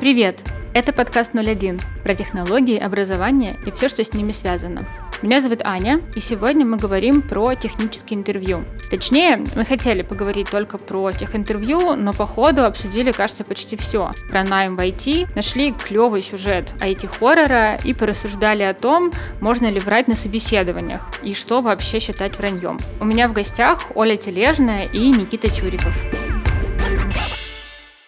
[0.00, 0.44] Привет!
[0.74, 4.86] Это подкаст 01 про технологии, образование и все, что с ними связано.
[5.22, 8.62] Меня зовут Аня, и сегодня мы говорим про технические интервью.
[8.92, 14.12] Точнее, мы хотели поговорить только про техинтервью, но по ходу обсудили, кажется, почти все.
[14.30, 19.10] Про найм в IT, нашли клевый сюжет IT-хоррора и порассуждали о том,
[19.40, 22.78] можно ли врать на собеседованиях и что вообще считать враньем.
[23.00, 25.92] У меня в гостях Оля Тележная и Никита Чуриков.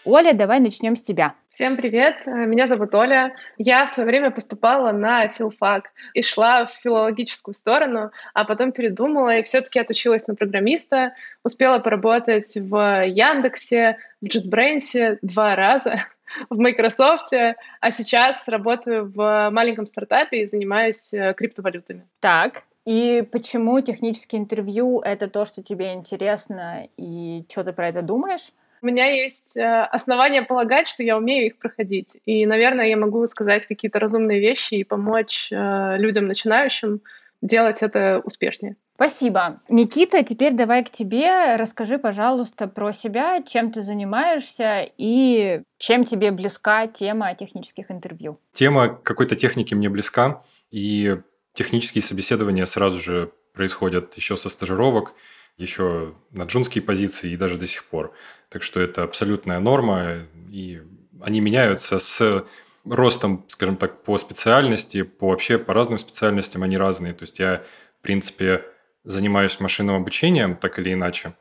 [0.05, 1.35] Оля, давай начнем с тебя.
[1.51, 3.35] Всем привет, меня зовут Оля.
[3.59, 9.37] Я в свое время поступала на филфак и шла в филологическую сторону, а потом передумала
[9.37, 11.13] и все-таки отучилась на программиста.
[11.43, 16.07] Успела поработать в Яндексе, в JetBrains два раза,
[16.51, 22.07] в Microsoft, а сейчас работаю в маленьком стартапе и занимаюсь э, криптовалютами.
[22.21, 28.03] Так, и почему техническое интервью— это то, что тебе интересно, и что ты про это
[28.03, 28.53] думаешь?
[28.83, 32.19] У меня есть э, основания полагать, что я умею их проходить.
[32.25, 37.01] И, наверное, я могу сказать какие-то разумные вещи и помочь э, людям начинающим
[37.43, 38.77] делать это успешнее.
[38.95, 39.61] Спасибо.
[39.69, 41.57] Никита, теперь давай к тебе.
[41.57, 48.39] Расскажи, пожалуйста, про себя, чем ты занимаешься и чем тебе близка тема технических интервью.
[48.53, 51.17] Тема какой-то техники мне близка, и
[51.55, 55.15] технические собеседования сразу же происходят еще со стажировок
[55.61, 58.13] еще на джунские позиции и даже до сих пор.
[58.49, 60.83] Так что это абсолютная норма, и
[61.21, 62.45] они меняются с
[62.85, 67.13] ростом, скажем так, по специальности, по вообще по разным специальностям они разные.
[67.13, 67.63] То есть я,
[67.99, 68.65] в принципе,
[69.05, 71.35] занимаюсь машинным обучением, так или иначе.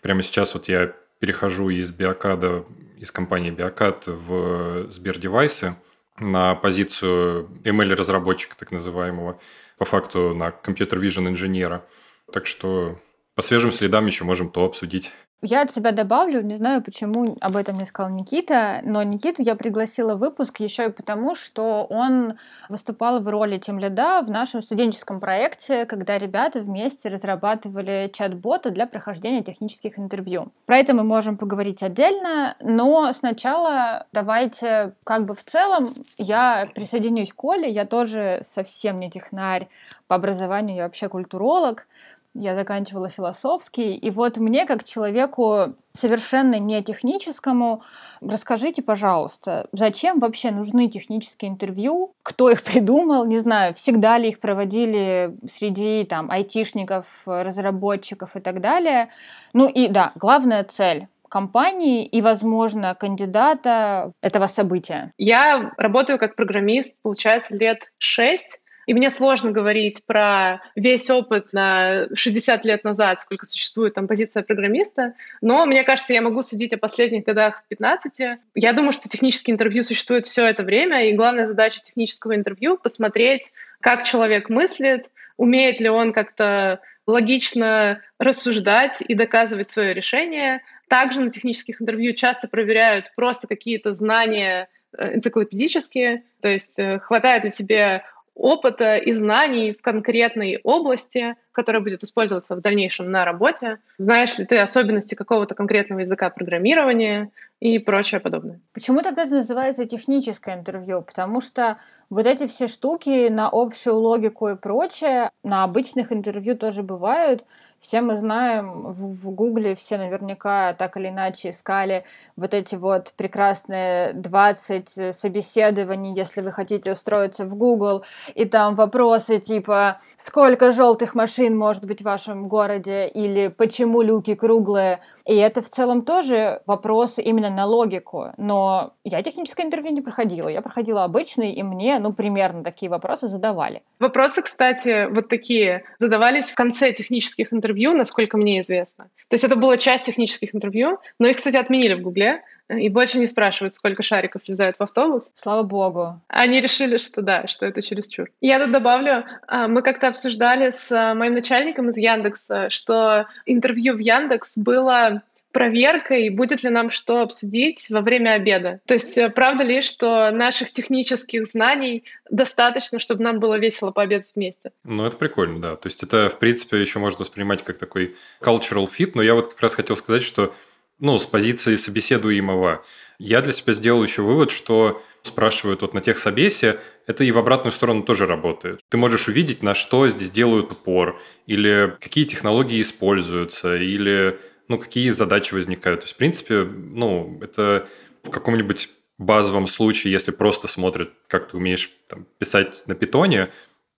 [0.00, 2.64] Прямо сейчас вот я перехожу из Биокада,
[2.98, 5.76] из компании Биокад в Сбердевайсы
[6.18, 9.40] на позицию ML-разработчика, так называемого,
[9.78, 11.84] по факту на компьютер-вижен инженера.
[12.32, 13.00] Так что
[13.34, 15.10] по свежим следам еще можем то обсудить.
[15.46, 19.56] Я от себя добавлю, не знаю, почему об этом не сказал Никита, но Никиту я
[19.56, 22.38] пригласила в выпуск еще и потому, что он
[22.70, 28.86] выступал в роли тем лида в нашем студенческом проекте, когда ребята вместе разрабатывали чат-бота для
[28.86, 30.50] прохождения технических интервью.
[30.64, 37.34] Про это мы можем поговорить отдельно, но сначала давайте как бы в целом я присоединюсь
[37.34, 39.68] к Коле, я тоже совсем не технарь
[40.06, 41.86] по образованию, я вообще культуролог,
[42.34, 43.94] я заканчивала философский.
[43.94, 47.82] И вот мне, как человеку совершенно не техническому,
[48.20, 52.12] расскажите, пожалуйста, зачем вообще нужны технические интервью?
[52.22, 53.24] Кто их придумал?
[53.24, 59.10] Не знаю, всегда ли их проводили среди там айтишников, разработчиков и так далее.
[59.52, 65.12] Ну и да, главная цель компании и, возможно, кандидата этого события?
[65.18, 68.60] Я работаю как программист, получается, лет шесть.
[68.86, 74.42] И мне сложно говорить про весь опыт на 60 лет назад, сколько существует там позиция
[74.42, 78.38] программиста, но мне кажется, я могу судить о последних годах 15.
[78.54, 83.52] Я думаю, что технические интервью существуют все это время, и главная задача технического интервью— посмотреть,
[83.80, 90.62] как человек мыслит, умеет ли он как-то логично рассуждать и доказывать свое решение.
[90.88, 97.44] Также на технических интервью часто проверяют просто какие-то знания э, энциклопедические, то есть э, хватает
[97.44, 103.78] ли тебе опыта и знаний в конкретной области, которая будет использоваться в дальнейшем на работе.
[103.98, 107.30] Знаешь ли ты особенности какого-то конкретного языка программирования
[107.60, 108.60] и прочее подобное.
[108.72, 111.02] Почему тогда это называется техническое интервью?
[111.02, 111.78] Потому что
[112.10, 117.46] вот эти все штуки на общую логику и прочее на обычных интервью тоже бывают.
[117.84, 124.14] Все мы знаем, в Гугле все наверняка так или иначе искали вот эти вот прекрасные
[124.14, 128.02] 20 собеседований, если вы хотите устроиться в Google,
[128.34, 134.34] и там вопросы типа «Сколько желтых машин может быть в вашем городе?» или «Почему люки
[134.34, 138.32] круглые?» И это в целом тоже вопросы именно на логику.
[138.38, 140.48] Но я техническое интервью не проходила.
[140.48, 143.82] Я проходила обычный, и мне, ну, примерно такие вопросы задавали.
[144.00, 149.04] Вопросы, кстати, вот такие задавались в конце технических интервью интервью, насколько мне известно.
[149.28, 153.18] То есть это была часть технических интервью, но их, кстати, отменили в Гугле, и больше
[153.18, 155.32] не спрашивают, сколько шариков влезают в автобус.
[155.34, 156.20] Слава богу.
[156.28, 158.30] Они решили, что да, что это чересчур.
[158.40, 163.94] Я тут добавлю, а, мы как-то обсуждали с а, моим начальником из Яндекса, что интервью
[163.96, 165.22] в Яндекс было
[165.54, 168.80] проверкой, будет ли нам что обсудить во время обеда.
[168.86, 174.32] То есть э, правда ли, что наших технических знаний достаточно, чтобы нам было весело пообедать
[174.34, 174.72] вместе?
[174.82, 175.76] Ну, это прикольно, да.
[175.76, 179.52] То есть это, в принципе, еще можно воспринимать как такой cultural fit, но я вот
[179.52, 180.52] как раз хотел сказать, что
[180.98, 182.84] ну, с позиции собеседуемого
[183.18, 187.38] я для себя сделал еще вывод, что спрашивают вот на тех собесе, это и в
[187.38, 188.80] обратную сторону тоже работает.
[188.88, 195.10] Ты можешь увидеть, на что здесь делают упор, или какие технологии используются, или ну, какие
[195.10, 196.00] задачи возникают.
[196.00, 197.88] То есть, в принципе, ну, это
[198.22, 203.50] в каком-нибудь базовом случае, если просто смотрят, как ты умеешь там, писать на питоне,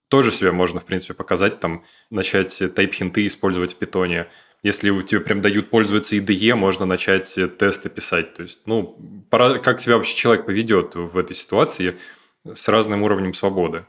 [0.09, 4.27] тоже себя можно, в принципе, показать, там, начать тайп-хинты использовать в питоне.
[4.63, 8.33] Если у тебя прям дают пользоваться IDE, можно начать тесты писать.
[8.35, 8.97] То есть, ну,
[9.29, 11.97] пора, как себя вообще человек поведет в этой ситуации
[12.45, 13.85] с разным уровнем свободы.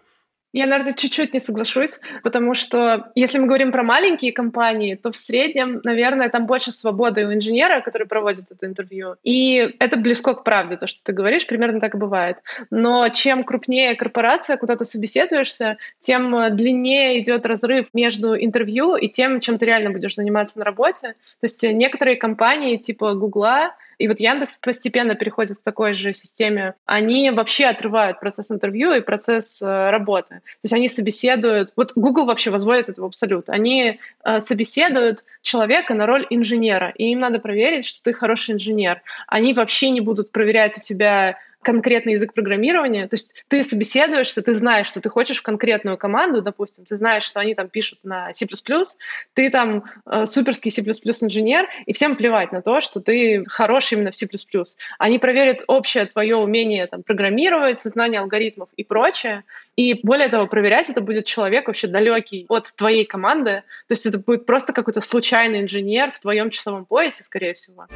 [0.52, 5.16] Я, наверное, чуть-чуть не соглашусь, потому что если мы говорим про маленькие компании, то в
[5.16, 9.16] среднем, наверное, там больше свободы у инженера, который проводит это интервью.
[9.22, 12.38] И это близко к правде, то, что ты говоришь, примерно так и бывает.
[12.70, 19.40] Но чем крупнее корпорация, куда ты собеседуешься, тем длиннее идет разрыв между интервью и тем,
[19.40, 21.08] чем ты реально будешь заниматься на работе.
[21.08, 26.74] То есть некоторые компании типа Гугла, и вот Яндекс постепенно переходит к такой же системе.
[26.86, 30.36] Они вообще отрывают процесс интервью и процесс э, работы.
[30.36, 31.72] То есть они собеседуют...
[31.74, 33.48] Вот Google вообще возводит это в абсолют.
[33.48, 39.02] Они э, собеседуют человека на роль инженера, и им надо проверить, что ты хороший инженер.
[39.26, 43.08] Они вообще не будут проверять у тебя конкретный язык программирования.
[43.08, 47.24] То есть ты собеседуешься, ты знаешь, что ты хочешь в конкретную команду, допустим, ты знаешь,
[47.24, 48.46] что они там пишут на C++,
[49.34, 54.10] ты там э, суперский C++ инженер, и всем плевать на то, что ты хороший именно
[54.10, 54.26] в C++.
[54.98, 59.44] Они проверят общее твое умение там, программировать, сознание алгоритмов и прочее.
[59.76, 63.62] И более того, проверять это будет человек вообще далекий от твоей команды.
[63.88, 67.86] То есть это будет просто какой-то случайный инженер в твоем часовом поясе, скорее всего.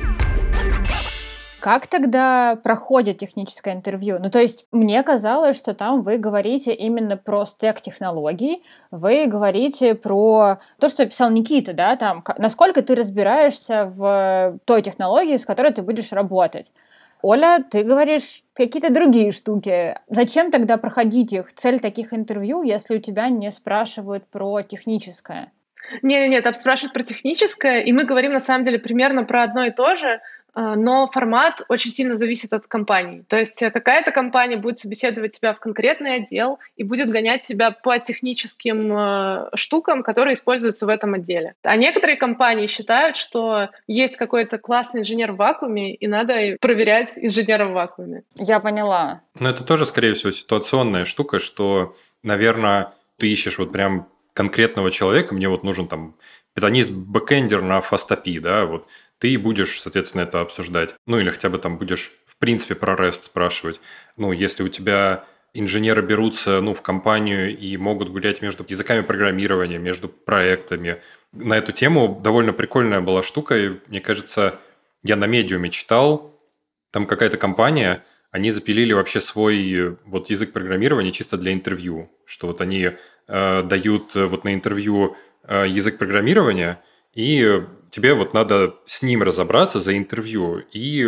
[1.62, 4.18] Как тогда проходит техническое интервью?
[4.18, 9.94] Ну, то есть мне казалось, что там вы говорите именно про стек технологий, вы говорите
[9.94, 15.72] про то, что писал Никита, да, там, насколько ты разбираешься в той технологии, с которой
[15.72, 16.72] ты будешь работать.
[17.22, 19.96] Оля, ты говоришь какие-то другие штуки.
[20.08, 21.52] Зачем тогда проходить их?
[21.52, 25.52] Цель таких интервью, если у тебя не спрашивают про техническое?
[26.02, 29.70] Не-не-не, там спрашивают про техническое, и мы говорим на самом деле примерно про одно и
[29.70, 30.20] то же,
[30.54, 33.24] но формат очень сильно зависит от компании.
[33.28, 37.70] То есть э, какая-то компания будет собеседовать тебя в конкретный отдел и будет гонять тебя
[37.70, 41.54] по техническим э, штукам, которые используются в этом отделе.
[41.62, 47.66] А некоторые компании считают, что есть какой-то классный инженер в вакууме, и надо проверять инженера
[47.66, 48.22] в вакууме.
[48.36, 49.22] Я поняла.
[49.38, 55.34] Но это тоже, скорее всего, ситуационная штука, что, наверное, ты ищешь вот прям конкретного человека,
[55.34, 56.16] мне вот нужен там
[56.54, 58.86] питонист-бэкендер на FastAPI, да, вот
[59.22, 60.96] ты будешь, соответственно, это обсуждать.
[61.06, 63.80] Ну, или хотя бы там будешь, в принципе, про REST спрашивать.
[64.16, 65.24] Ну, если у тебя
[65.54, 71.00] инженеры берутся ну, в компанию и могут гулять между языками программирования, между проектами.
[71.30, 74.58] На эту тему довольно прикольная была штука, и мне кажется,
[75.04, 76.36] я на Medium е читал,
[76.90, 78.02] там какая-то компания,
[78.32, 82.90] они запилили вообще свой вот язык программирования чисто для интервью, что вот они
[83.28, 86.82] э, дают вот на интервью э, язык программирования,
[87.14, 91.06] и тебе вот надо с ним разобраться за интервью и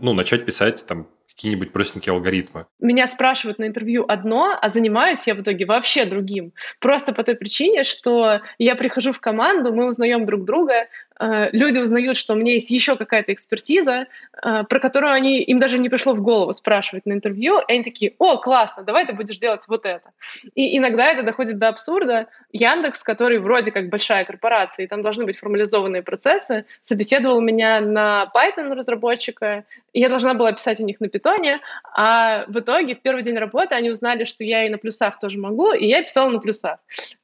[0.00, 2.66] ну, начать писать там какие-нибудь простенькие алгоритмы.
[2.78, 6.52] Меня спрашивают на интервью одно, а занимаюсь я в итоге вообще другим.
[6.78, 10.88] Просто по той причине, что я прихожу в команду, мы узнаем друг друга,
[11.20, 14.06] люди узнают, что у меня есть еще какая-то экспертиза,
[14.42, 17.84] э, про которую они, им даже не пришло в голову спрашивать на интервью, и они
[17.84, 20.10] такие, о, классно, давай ты будешь делать вот это.
[20.54, 22.26] И иногда это доходит до абсурда.
[22.52, 28.30] Яндекс, который вроде как большая корпорация, и там должны быть формализованные процессы, собеседовал меня на
[28.34, 31.60] Python разработчика, и я должна была писать у них на питоне,
[31.94, 35.38] а в итоге в первый день работы они узнали, что я и на плюсах тоже
[35.38, 36.78] могу, и я писала на плюсах.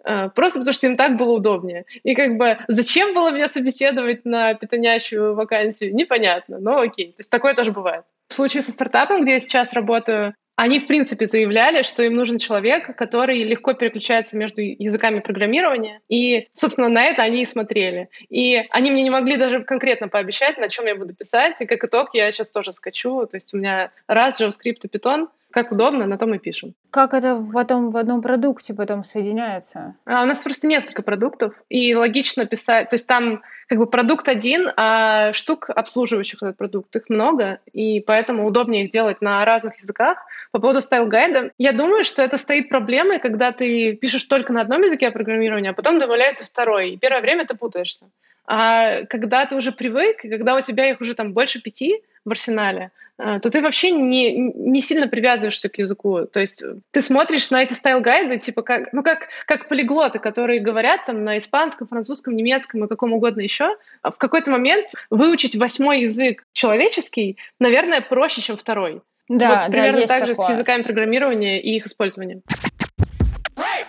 [0.04, 1.85] Э, просто потому что им так было удобнее.
[2.02, 7.08] И как бы зачем было меня собеседовать собеседовать на питонящую вакансию, непонятно, но окей.
[7.08, 8.04] То есть такое тоже бывает.
[8.28, 12.38] В случае со стартапом, где я сейчас работаю, они, в принципе, заявляли, что им нужен
[12.38, 16.00] человек, который легко переключается между языками программирования.
[16.08, 18.08] И, собственно, на это они и смотрели.
[18.28, 21.61] И они мне не могли даже конкретно пообещать, на чем я буду писать.
[21.61, 23.25] И как итог я сейчас тоже скачу.
[23.26, 26.75] То есть у меня раз JavaScript и Python, как удобно, на том и пишем.
[26.90, 29.97] Как это потом в одном продукте потом соединяется?
[30.05, 32.90] А у нас просто несколько продуктов, и логично писать.
[32.90, 38.00] То есть там как бы продукт один, а штук, обслуживающих этот продукт, их много, и
[38.00, 40.25] поэтому удобнее их делать на разных языках.
[40.52, 44.52] По поводу style guide а, я думаю, что это стоит проблемой, когда ты пишешь только
[44.52, 48.07] на одном языке программирования, а потом добавляется второй, и первое время ты путаешься.
[48.47, 52.30] А когда ты уже привык, и когда у тебя их уже там больше пяти в
[52.30, 56.25] арсенале, а, то ты вообще не, не сильно привязываешься к языку.
[56.25, 61.04] То есть ты смотришь на эти стайл-гайды, типа как, ну как, как полиглоты, которые говорят
[61.06, 63.76] там на испанском, французском, немецком и каком угодно еще.
[64.02, 69.02] А в какой-то момент выучить восьмой язык человеческий, наверное, проще, чем второй.
[69.28, 70.34] Да, вот примерно да, так такое.
[70.34, 72.42] же с языками программирования и их использованием.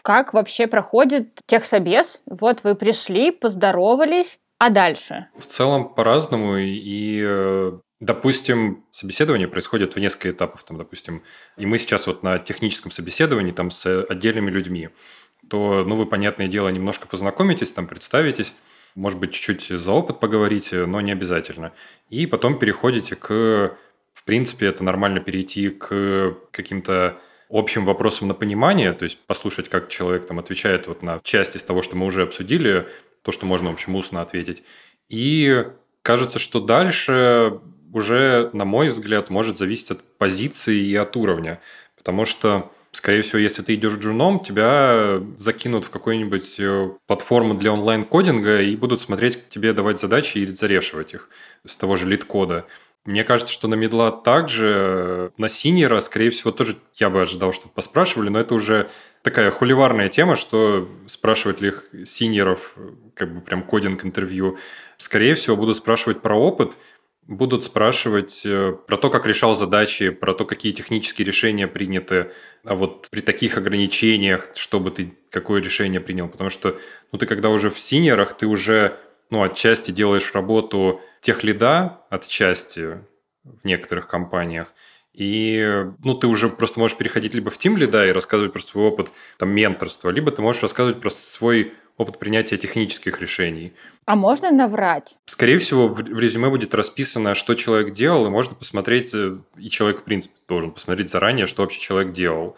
[0.01, 2.21] Как вообще проходит техсобес?
[2.25, 5.27] Вот вы пришли, поздоровались, а дальше?
[5.37, 6.57] В целом по-разному.
[6.57, 11.21] И э, Допустим, собеседование происходит в несколько этапов, там, допустим,
[11.57, 14.89] и мы сейчас вот на техническом собеседовании там с отдельными людьми,
[15.49, 18.53] то, ну, вы, понятное дело, немножко познакомитесь, там, представитесь,
[18.95, 21.73] может быть, чуть-чуть за опыт поговорите, но не обязательно.
[22.09, 23.77] И потом переходите к,
[24.13, 29.89] в принципе, это нормально перейти к каким-то общим вопросам на понимание, то есть послушать, как
[29.89, 32.87] человек там отвечает вот на части из того, что мы уже обсудили,
[33.23, 34.63] то, что можно, в общем, устно ответить.
[35.09, 35.65] И
[36.01, 37.59] кажется, что дальше
[37.93, 41.61] уже, на мой взгляд, может зависеть от позиции и от уровня.
[41.97, 47.71] Потому что, скорее всего, если ты идешь джуном, тебя закинут в какую-нибудь э, платформу для
[47.71, 51.29] онлайн-кодинга и будут смотреть, тебе давать задачи и зарешивать их
[51.65, 52.65] с того же лид-кода.
[53.05, 57.69] Мне кажется, что на медла также, на синера, скорее всего, тоже я бы ожидал, что
[57.69, 58.89] поспрашивали, но это уже
[59.23, 62.75] такая хуливарная тема, что спрашивать ли их синеров,
[63.15, 64.57] как бы прям кодинг-интервью.
[64.97, 66.77] Скорее всего, будут спрашивать про опыт,
[67.29, 72.31] будут спрашивать э, про то, как решал задачи, про то, какие технические решения приняты,
[72.63, 76.27] а вот при таких ограничениях, чтобы ты какое решение принял.
[76.27, 76.79] Потому что
[77.11, 78.97] ну, ты когда уже в синерах, ты уже
[79.29, 83.03] ну, отчасти делаешь работу тех лида, отчасти
[83.43, 84.73] в некоторых компаниях,
[85.13, 88.87] и ну, ты уже просто можешь переходить либо в тим лида и рассказывать про свой
[88.87, 93.73] опыт там, менторства, либо ты можешь рассказывать про свой опыт принятия технических решений.
[94.05, 95.17] А можно наврать?
[95.25, 100.01] Скорее всего, в резюме будет расписано, что человек делал, и можно посмотреть, э, и человек,
[100.01, 102.55] в принципе, должен посмотреть заранее, что вообще человек делал.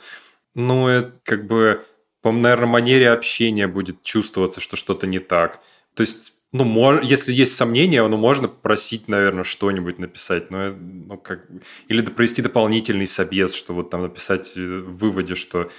[0.54, 1.84] Ну, это как бы,
[2.22, 5.60] по наверное, манере общения будет чувствоваться, что что-то не так.
[5.96, 10.52] То есть, ну, мож, если есть сомнения, ну, можно просить, наверное, что-нибудь написать.
[10.52, 11.48] Но, ну, как...
[11.88, 15.72] Или провести дополнительный собес, что вот там написать э, в выводе, что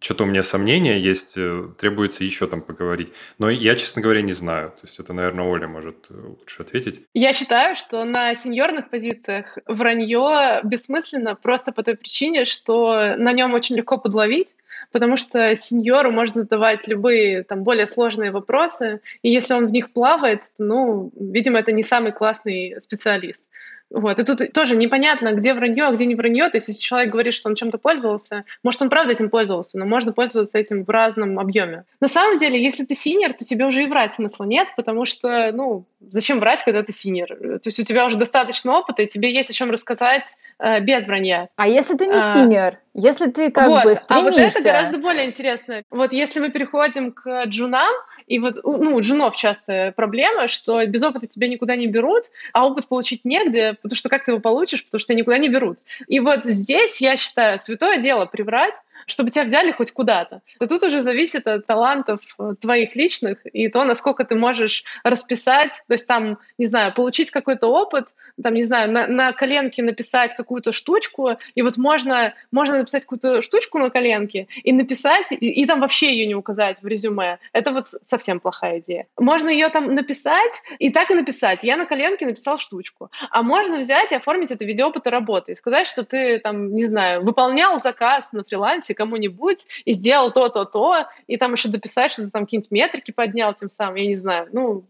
[0.00, 3.12] что-то у меня сомнения есть, э, требуется еще там поговорить.
[3.38, 4.70] Но я, честно говоря, не знаю.
[4.70, 7.00] То есть это, наверное, Оля может э, лучше ответить.
[7.14, 13.54] Я считаю, что на сеньорных позициях вранье бессмысленно просто по той причине, что на нем
[13.54, 14.54] очень легко подловить,
[14.92, 19.72] потому что senior у можно задавать любые там более сложные вопросы, и если он в
[19.72, 23.44] них плавает, ну, видимо, это не самый классный специалист.
[23.92, 24.18] Вот.
[24.18, 26.48] И тут тоже непонятно, где вранье, а где не вранье.
[26.48, 29.84] То есть, если человек говорит, что он чем-то пользовался, может, он правда этим пользовался, но
[29.84, 31.84] можно пользоваться этим в разном объеме.
[32.00, 35.52] На самом деле, если ты senior, то тебе уже и врать смысла нет, потому что,
[35.52, 37.28] ну, зачем врать, когда ты senior?
[37.36, 41.06] То есть у тебя уже достаточно опыта, и тебе есть о чем рассказать э, без
[41.06, 41.48] вранья.
[41.56, 42.78] А если ты не а, синер?
[42.94, 43.84] Если ты как вот.
[43.84, 44.16] бы стремишься...
[44.16, 45.82] А вот это гораздо более интересно.
[45.90, 47.92] Вот если мы переходим к джунам,
[48.26, 52.66] и вот ну, у джунов часто проблема, что без опыта тебя никуда не берут, а
[52.66, 55.78] опыт получить негде, потому что как ты его получишь, потому что тебя никуда не берут.
[56.06, 58.74] И вот здесь, я считаю, святое дело приврать,
[59.06, 60.42] чтобы тебя взяли хоть куда-то.
[60.58, 65.82] То тут уже зависит от талантов э, твоих личных и то, насколько ты можешь расписать,
[65.86, 68.08] то есть там, не знаю, получить какой-то опыт,
[68.42, 73.42] там, не знаю, на, на коленке написать какую-то штучку, и вот можно, можно написать какую-то
[73.42, 77.38] штучку на коленке и написать, и, и там вообще ее не указать в резюме.
[77.52, 79.06] Это вот совсем плохая идея.
[79.18, 81.64] Можно ее там написать и так и написать.
[81.64, 83.10] Я на коленке написал штучку.
[83.30, 86.74] А можно взять и оформить это в виде опыта работы и сказать, что ты там,
[86.74, 92.12] не знаю, выполнял заказ на фрилансе кому-нибудь и сделал то-то, то, и там еще дописать,
[92.12, 94.48] что ты там какие-нибудь метрики поднял тем самым, я не знаю.
[94.52, 94.84] Ну,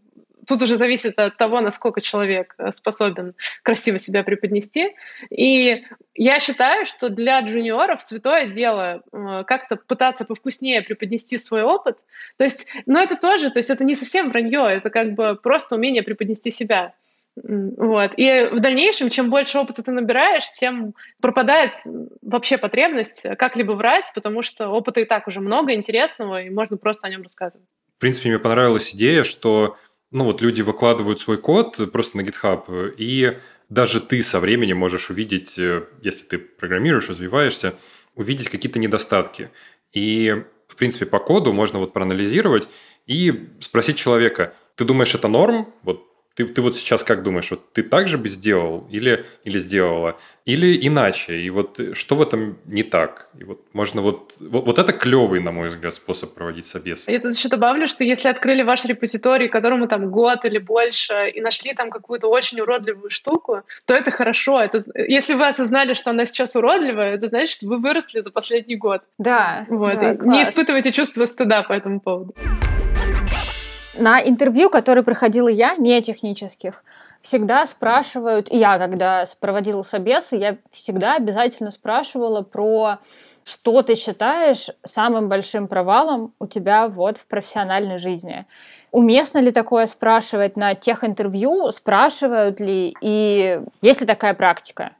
[0.47, 4.95] тут уже зависит от того, насколько человек э, способен красиво себя преподнести.
[5.29, 5.83] И
[6.15, 11.99] я считаю, что для джуниоров святое дело э, как-то пытаться повкуснее преподнести свой опыт.
[12.37, 15.75] То есть, но это тоже, то есть это не совсем вранье, это как бы просто
[15.75, 16.93] умение преподнести себя.
[17.35, 18.11] Вот.
[18.17, 21.71] И в дальнейшем, чем больше опыта ты набираешь, тем пропадает
[22.21, 27.07] вообще потребность как-либо врать, потому что опыта и так уже много интересного, и можно просто
[27.07, 27.67] о нем рассказывать.
[27.97, 29.77] В принципе, мне понравилась идея, что
[30.11, 33.37] ну вот люди выкладывают свой код просто на GitHub, и
[33.69, 37.73] даже ты со временем можешь увидеть, э, если ты программируешь, развиваешься,
[38.13, 39.49] увидеть какие-то недостатки.
[39.91, 42.67] И, в принципе, по коду можно вот проанализировать
[43.07, 45.73] и спросить человека, ты думаешь, это норм?
[45.81, 49.59] Вот ты, ты вот сейчас как думаешь, вот ты так же бы сделал или, или
[49.59, 51.39] сделала, или иначе?
[51.39, 53.29] И вот что в этом не так?
[53.37, 57.07] И вот можно вот, вот, вот это клевый, на мой взгляд, способ проводить собес.
[57.07, 61.39] Я тут еще добавлю, что если открыли ваш репозиторий, которому там год или больше, и
[61.39, 64.59] нашли там какую-то очень уродливую штуку, то это хорошо.
[64.59, 68.75] Это, если вы осознали, что она сейчас уродливая, это значит, что вы выросли за последний
[68.75, 69.03] год.
[69.19, 69.65] Да.
[69.69, 69.95] Вот.
[69.99, 72.33] Да, не испытывайте чувство стыда по этому поводу.
[73.97, 76.83] На интервью, которые проходила я, не технических,
[77.21, 82.99] всегда спрашивают, и я, когда проводила собесы, я всегда обязательно спрашивала про
[83.45, 88.45] что ты считаешь самым большим провалом у тебя вот в профессиональной жизни.
[88.91, 91.71] Уместно ли такое спрашивать на тех интервью?
[91.71, 92.95] Спрашивают ли?
[93.01, 94.93] И есть ли такая практика?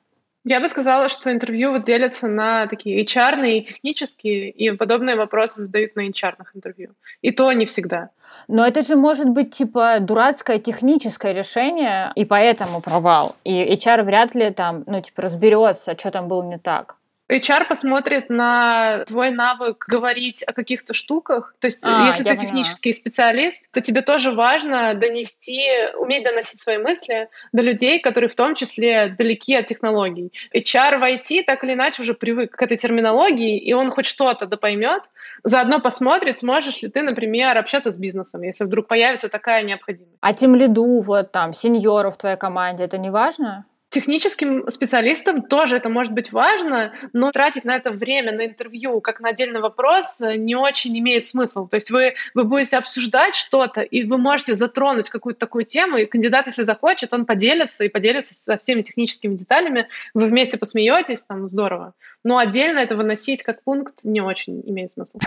[0.45, 5.61] Я бы сказала, что интервью вот делятся на такие HR и технические, и подобные вопросы
[5.61, 6.89] задают на HR интервью.
[7.21, 8.09] И то не всегда.
[8.49, 13.35] Но это же может быть типа дурацкое техническое решение, и поэтому провал.
[13.45, 16.97] И HR вряд ли там, ну, типа, разберется, что там было не так.
[17.33, 21.55] HR посмотрит на твой навык говорить о каких-то штуках.
[21.59, 22.99] То есть, а, если ты технический поняла.
[22.99, 25.63] специалист, то тебе тоже важно донести,
[25.97, 30.31] уметь доносить свои мысли до людей, которые в том числе далеки от технологий.
[30.53, 34.45] HR в IT так или иначе уже привык к этой терминологии, и он хоть что-то
[34.45, 35.03] да поймет,
[35.43, 40.17] заодно посмотрит, сможешь ли ты, например, общаться с бизнесом, если вдруг появится такая необходимость.
[40.21, 43.65] А тем лиду, вот там, сеньоров в твоей команде, это не важно?
[43.93, 49.19] Техническим специалистам тоже это может быть важно, но тратить на это время, на интервью, как
[49.19, 51.67] на отдельный вопрос, э, не очень имеет смысл.
[51.67, 56.07] То есть вы, вы будете обсуждать что-то, и вы можете затронуть какую-то такую тему, и
[56.07, 61.47] кандидат, если захочет, он поделится и поделится со всеми техническими деталями, вы вместе посмеетесь, там
[61.47, 61.93] здорово.
[62.23, 65.19] Но отдельно это выносить как пункт не очень имеет смысл.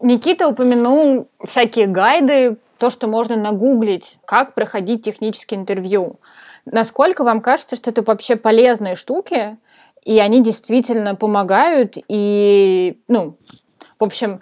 [0.00, 6.20] Никита упомянул всякие гайды, то, что можно нагуглить, как проходить технические интервью.
[6.66, 9.56] Насколько вам кажется, что это вообще полезные штуки,
[10.04, 13.38] и они действительно помогают, и, ну,
[13.98, 14.40] в общем,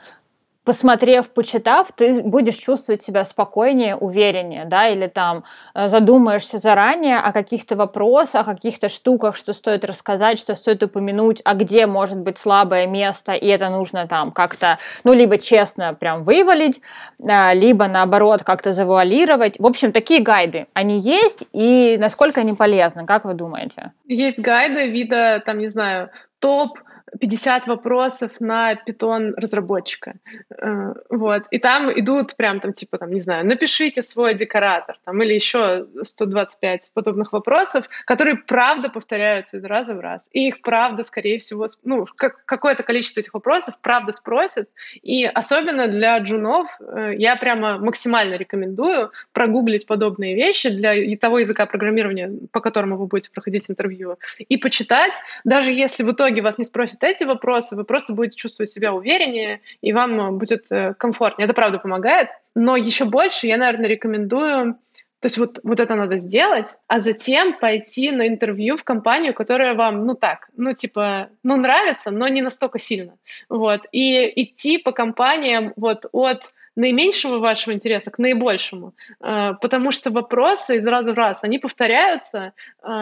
[0.65, 5.45] посмотрев, почитав, ты будешь чувствовать себя спокойнее, увереннее, да, или там
[5.75, 11.43] э, задумаешься заранее о каких-то вопросах, о каких-то штуках, что стоит рассказать, что стоит упомянуть,
[11.45, 16.25] а где может быть слабое место, и это нужно там как-то, ну, либо честно прям
[16.25, 16.81] вывалить,
[17.19, 19.59] э, либо наоборот как-то завуалировать.
[19.59, 23.93] В общем, такие гайды, они есть, и насколько они полезны, как вы думаете?
[24.07, 26.79] Есть гайды вида, там, не знаю, топ
[27.21, 30.15] 50 вопросов на питон разработчика.
[30.51, 31.45] Э, вот.
[31.51, 35.87] И там идут прям там типа, там, не знаю, напишите свой декоратор там, или еще
[36.03, 40.29] 125 подобных вопросов, которые правда повторяются из раза в раз.
[40.33, 44.69] И их правда, скорее всего, ну, как, какое-то количество этих вопросов правда спросят.
[45.03, 51.67] И особенно для джунов э, я прямо максимально рекомендую прогуглить подобные вещи для того языка
[51.67, 56.65] программирования, по которому вы будете проходить интервью, и почитать, даже если в итоге вас не
[56.65, 61.45] спросят эти вопросы, вы просто будете чувствовать себя увереннее, и вам э, будет э, комфортнее.
[61.45, 62.29] Это правда помогает.
[62.55, 64.79] Но еще больше я, наверное, рекомендую
[65.21, 69.73] то есть вот, вот это надо сделать, а затем пойти на интервью в компанию, которая
[69.73, 73.17] вам, ну так, ну типа, ну нравится, но не настолько сильно.
[73.49, 73.87] Вот.
[73.91, 80.77] И идти по компаниям вот от наименьшего вашего интереса к наибольшему, э, потому что вопросы
[80.77, 82.53] из раза в раз, они повторяются,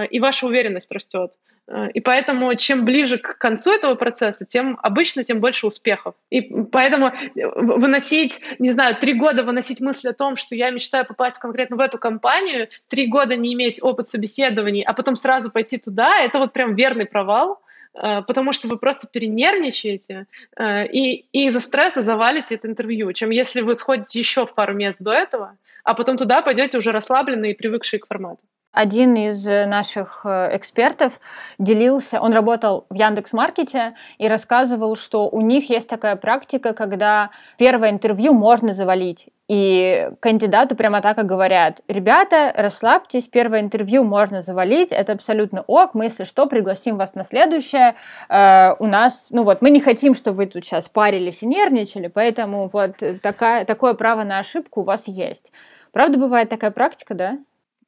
[0.09, 1.33] и ваша уверенность растет.
[1.69, 6.15] Э, и поэтому чем ближе к концу этого процесса, тем обычно тем больше успехов.
[6.31, 7.13] И поэтому э,
[7.55, 11.81] выносить, не знаю, три года выносить мысль о том, что я мечтаю попасть конкретно в
[11.81, 16.53] эту компанию, три года не иметь опыт собеседований, а потом сразу пойти туда, это вот
[16.53, 17.61] прям верный провал,
[17.95, 20.27] э, потому что вы просто перенервничаете
[20.61, 24.99] и, и из-за стресса завалите это интервью, чем если вы сходите еще в пару мест
[25.01, 28.41] до этого, а потом туда пойдете уже расслабленные и привыкшие к формату.
[28.73, 31.21] Один из э, наших э, экспертов
[31.59, 37.31] делился, он работал в Яндекс Маркете и рассказывал, что у них есть такая практика, когда
[37.59, 39.27] первое интервью можно завалить.
[39.47, 45.93] И кандидату прямо так и говорят, ребята, расслабьтесь, первое интервью можно завалить, это абсолютно ок,
[45.93, 47.95] мы, если что, пригласим вас на следующее.
[48.31, 52.07] Э, у нас, ну вот, мы не хотим, чтобы вы тут сейчас парились и нервничали,
[52.07, 55.53] поэтому вот такая, такое право на ошибку у вас есть.
[55.93, 57.39] Правда, бывает такая практика, да?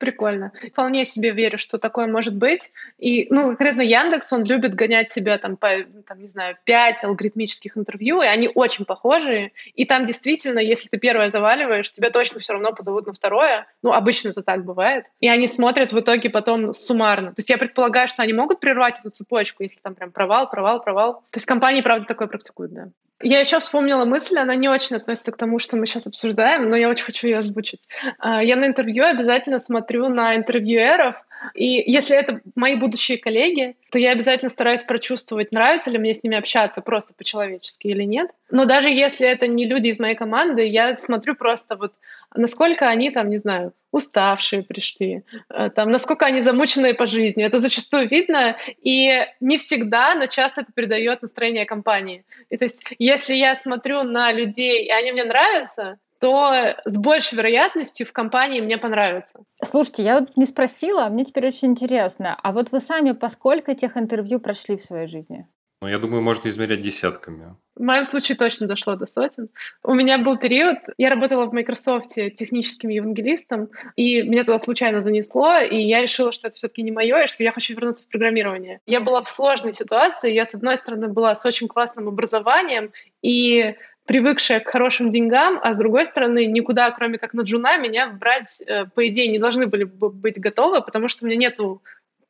[0.05, 0.53] Прикольно.
[0.71, 2.73] Вполне себе верю, что такое может быть.
[2.99, 5.71] И, ну, конкретно Яндекс, он любит гонять себя там по,
[6.07, 9.53] там, не знаю, пять алгоритмических интервью, и они очень похожие.
[9.75, 13.67] И там действительно, если ты первое заваливаешь, тебя точно все равно позовут на второе.
[13.83, 15.07] Ну, обычно это так бывает.
[15.21, 17.29] И они смотрят в итоге потом суммарно.
[17.29, 20.83] То есть я предполагаю, что они могут прервать эту цепочку, если там прям провал, провал,
[20.83, 21.15] провал.
[21.31, 22.89] То есть компании, правда, такое практикуют, да.
[23.25, 26.77] Я еще вспомнила мысль, она не очень относится к тому, что мы сейчас обсуждаем, но
[26.77, 27.81] я очень хочу ее озвучить.
[28.19, 31.17] А, я на интервью обязательно смотрю на интервьюеров,
[31.55, 36.23] и если это мои будущие коллеги, то я обязательно стараюсь прочувствовать, нравится ли мне с
[36.23, 38.31] ними общаться просто по-человечески или нет.
[38.51, 41.93] Но даже если это не люди из моей команды, я смотрю просто вот,
[42.35, 47.45] насколько они там, не знаю, уставшие пришли, э, там, насколько они замученные по жизни.
[47.45, 52.25] Это зачастую видно, и не всегда, но часто это передает настроение компании.
[52.51, 57.37] И то есть, если я смотрю на людей, и они мне нравятся, то с большей
[57.37, 59.41] вероятностью в компании мне понравится.
[59.63, 62.39] Слушайте, я вот не спросила, а мне теперь очень интересно.
[62.43, 65.47] А вот вы сами по сколько тех интервью прошли в своей жизни?
[65.85, 67.57] Но я думаю, можно измерять десятками.
[67.77, 69.51] В моем случае точно дошло до сотен.
[69.83, 75.59] У меня был период, я работала в Microsoft техническим евангелистом, и меня туда случайно занесло,
[75.59, 78.81] и я решила, что это все-таки не мое, и что я хочу вернуться в программирование.
[78.87, 80.33] Я была в сложной ситуации.
[80.33, 83.75] Я, с одной стороны, была с очень классным образованием, и
[84.07, 88.63] привыкшая к хорошим деньгам, а с другой стороны, никуда, кроме как на джуна, меня брать,
[88.67, 91.83] э, по идее, не должны были бы быть готовы, потому что у меня нету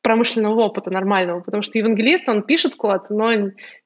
[0.05, 3.31] промышленного опыта нормального, потому что евангелист, он пишет код, но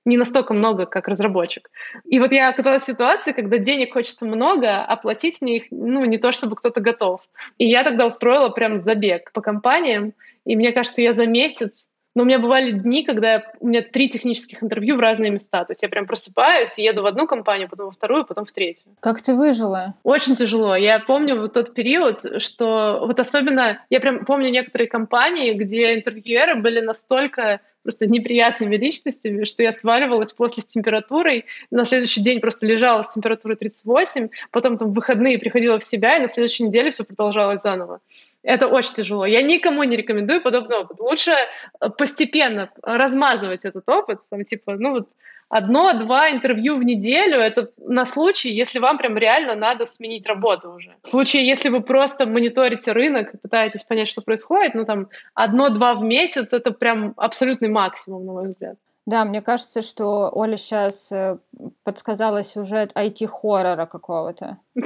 [0.04, 1.71] не настолько много, как разработчик.
[2.04, 6.04] И вот я оказалась в ситуации, когда денег хочется много, а платить мне их, ну,
[6.04, 7.21] не то, чтобы кто-то готов.
[7.58, 10.13] И я тогда устроила прям забег по компаниям,
[10.45, 14.09] и мне кажется, я за месяц но у меня бывали дни, когда у меня три
[14.09, 15.63] технических интервью в разные места.
[15.63, 18.51] То есть я прям просыпаюсь и еду в одну компанию, потом во вторую, потом в
[18.51, 18.91] третью.
[18.99, 19.95] Как ты выжила?
[20.03, 20.75] Очень тяжело.
[20.75, 23.83] Я помню вот тот период, что вот особенно...
[23.89, 30.32] Я прям помню некоторые компании, где интервьюеры были настолько просто неприятными личностями, что я сваливалась
[30.32, 35.39] после с температурой, на следующий день просто лежала с температурой 38, потом там в выходные
[35.39, 37.99] приходила в себя, и на следующей неделе все продолжалось заново.
[38.43, 39.25] Это очень тяжело.
[39.25, 40.99] Я никому не рекомендую подобный опыт.
[40.99, 45.10] Лучше э, постепенно размазывать этот опыт, там, типа, ну вот
[45.49, 50.95] одно-два интервью в неделю, это на случай, если вам прям реально надо сменить работу уже.
[51.01, 55.95] В случае, если вы просто мониторите рынок и пытаетесь понять, что происходит, ну там одно-два
[55.95, 58.77] в месяц, это прям абсолютный максимум, на мой взгляд.
[59.05, 61.38] Да, мне кажется, что Оля сейчас э,
[61.83, 64.57] подсказала сюжет IT-хоррора какого-то.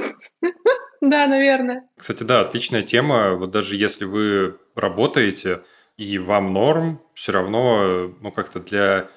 [1.01, 1.83] Да, наверное.
[1.97, 3.33] Кстати, да, отличная тема.
[3.33, 5.63] Вот даже если вы работаете,
[5.97, 9.09] и вам норм, все равно, ну, как-то для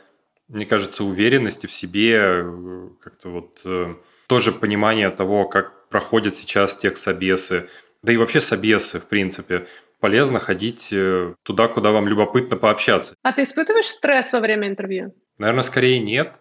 [0.48, 3.94] мне кажется, уверенности в себе, э, как-то вот э,
[4.26, 7.68] тоже понимание того, как проходят сейчас тех собесы,
[8.02, 9.66] да и вообще собесы, в принципе,
[10.00, 13.14] полезно ходить э, туда, куда вам любопытно пообщаться.
[13.22, 15.14] А ты испытываешь стресс во время интервью?
[15.38, 16.35] Наверное, скорее нет.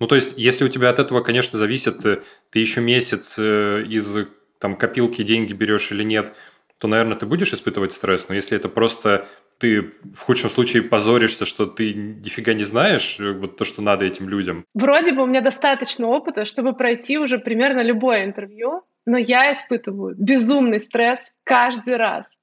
[0.00, 4.28] Ну, то есть, если у тебя от этого, конечно, зависит, ты еще месяц из
[4.58, 6.34] там, копилки деньги берешь или нет,
[6.78, 8.28] то, наверное, ты будешь испытывать стресс.
[8.28, 9.26] Но если это просто
[9.58, 14.04] ты в худшем случае позоришься, что ты нифига не знаешь э, вот то, что надо
[14.04, 14.64] этим людям?
[14.74, 20.14] Вроде бы у меня достаточно опыта, чтобы пройти уже примерно любое интервью, но я испытываю
[20.18, 22.36] безумный стресс каждый раз.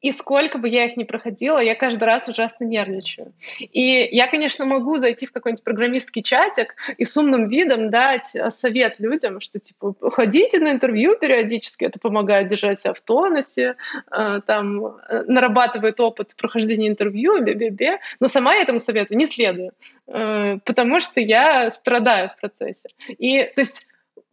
[0.00, 3.32] И сколько бы я их ни проходила, я каждый раз ужасно нервничаю.
[3.72, 8.50] И я, конечно, могу зайти в какой-нибудь программистский чатик и с умным видом дать э,
[8.50, 13.76] совет людям, что, типа, ходите на интервью периодически, это помогает держать себя в тонусе,
[14.10, 17.98] э, там, э, нарабатывает опыт прохождения интервью, бе-бе-бе.
[18.20, 19.72] Но сама я этому совету не следую,
[20.06, 22.88] потому что я страдаю в процессе.
[23.08, 23.86] И, то есть,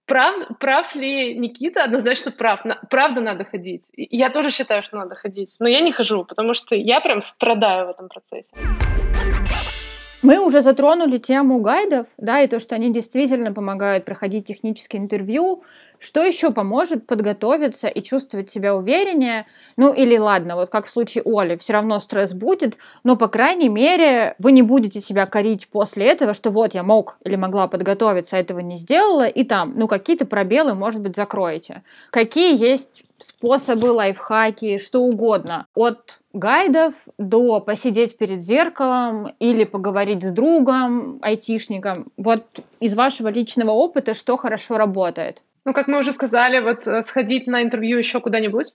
[0.07, 1.83] Прав, прав ли Никита?
[1.83, 2.65] Однозначно прав.
[2.65, 3.91] На, правда надо ходить.
[3.97, 5.57] Я тоже считаю, что надо ходить.
[5.59, 8.55] Но я не хожу, потому что я прям страдаю в этом процессе.
[10.23, 15.63] Мы уже затронули тему гайдов, да, и то, что они действительно помогают проходить технические интервью.
[15.99, 19.47] Что еще поможет подготовиться и чувствовать себя увереннее?
[19.77, 23.69] Ну или ладно, вот как в случае Оли, все равно стресс будет, но по крайней
[23.69, 28.37] мере вы не будете себя корить после этого, что вот я мог или могла подготовиться,
[28.37, 31.83] а этого не сделала, и там, ну какие-то пробелы, может быть, закроете.
[32.11, 35.65] Какие есть способы, лайфхаки, что угодно.
[35.75, 42.11] От гайдов до посидеть перед зеркалом или поговорить с другом, айтишником.
[42.17, 42.45] Вот
[42.79, 45.41] из вашего личного опыта что хорошо работает?
[45.67, 48.73] Ну, как мы уже сказали, вот э, сходить на интервью еще куда-нибудь.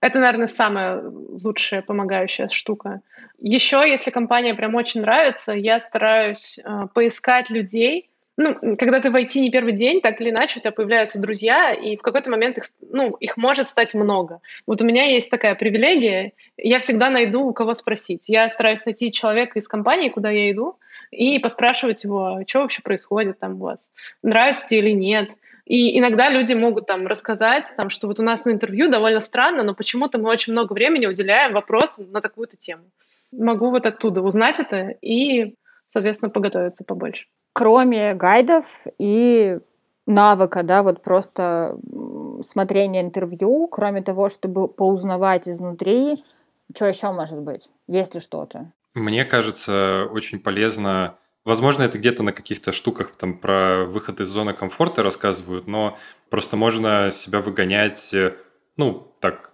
[0.00, 3.02] Это, наверное, самая лучшая помогающая штука.
[3.38, 9.14] Еще, если компания прям очень нравится, я стараюсь э, поискать людей, ну, когда ты в
[9.14, 12.58] IT не первый день, так или иначе у тебя появляются друзья, и в какой-то момент
[12.58, 14.40] их, ну, их может стать много.
[14.66, 18.24] Вот у меня есть такая привилегия, я всегда найду, у кого спросить.
[18.26, 20.80] Я стараюсь найти человека из компании, куда я иду,
[21.12, 23.92] и поспрашивать его, что вообще происходит там у вас,
[24.24, 25.30] нравится тебе или нет.
[25.64, 29.62] И иногда люди могут там рассказать, там, что вот у нас на интервью довольно странно,
[29.62, 32.84] но почему-то мы очень много времени уделяем вопросам на такую-то тему.
[33.32, 35.54] Могу вот оттуда узнать это и,
[35.88, 39.58] соответственно, подготовиться побольше кроме гайдов и
[40.06, 41.78] навыка, да, вот просто
[42.42, 46.22] смотрения интервью, кроме того, чтобы поузнавать изнутри,
[46.74, 47.70] что еще может быть?
[47.86, 48.72] Есть ли что-то?
[48.92, 54.54] Мне кажется, очень полезно Возможно, это где-то на каких-то штуках там про выход из зоны
[54.54, 55.98] комфорта рассказывают, но
[56.30, 58.14] просто можно себя выгонять,
[58.76, 59.52] ну, так,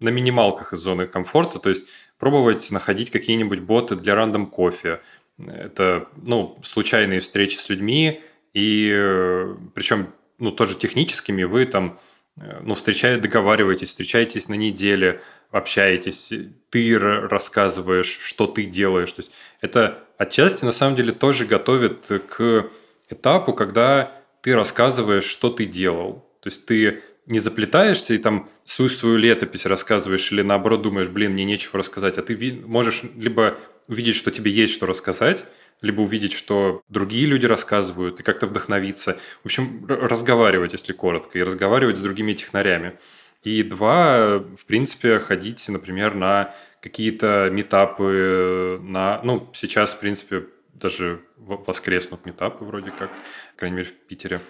[0.00, 1.84] на минималках из зоны комфорта, то есть
[2.18, 5.00] пробовать находить какие-нибудь боты для рандом кофе,
[5.38, 8.22] это, ну, случайные встречи с людьми,
[8.54, 12.00] и э, причем, ну, тоже техническими, вы там,
[12.38, 15.20] э, ну, встречаете, договариваетесь, встречаетесь на неделе,
[15.50, 16.32] общаетесь,
[16.70, 19.12] ты рассказываешь, что ты делаешь.
[19.12, 22.70] То есть это отчасти на самом деле тоже готовит к
[23.08, 26.24] этапу, когда ты рассказываешь, что ты делал.
[26.40, 31.32] То есть ты не заплетаешься и там свою свою летопись рассказываешь или наоборот думаешь, блин,
[31.32, 33.56] мне нечего рассказать, а ты можешь либо
[33.88, 35.44] увидеть, что тебе есть что рассказать,
[35.80, 39.18] либо увидеть, что другие люди рассказывают, и как-то вдохновиться.
[39.42, 42.98] В общем, разговаривать, если коротко, и разговаривать с другими технарями.
[43.42, 46.54] И два, в принципе, ходить, например, на
[46.86, 53.88] какие-то метапы, на, ну, сейчас, в принципе, даже воскреснут метапы вроде как, по крайней мере,
[53.88, 54.40] в Питере.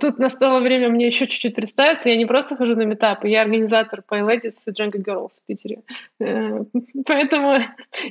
[0.00, 2.08] Тут настало время мне еще чуть-чуть представиться.
[2.08, 5.82] Я не просто хожу на метапы, я организатор PyLadies Django Girls в Питере.
[6.20, 6.64] Э,
[7.06, 7.58] поэтому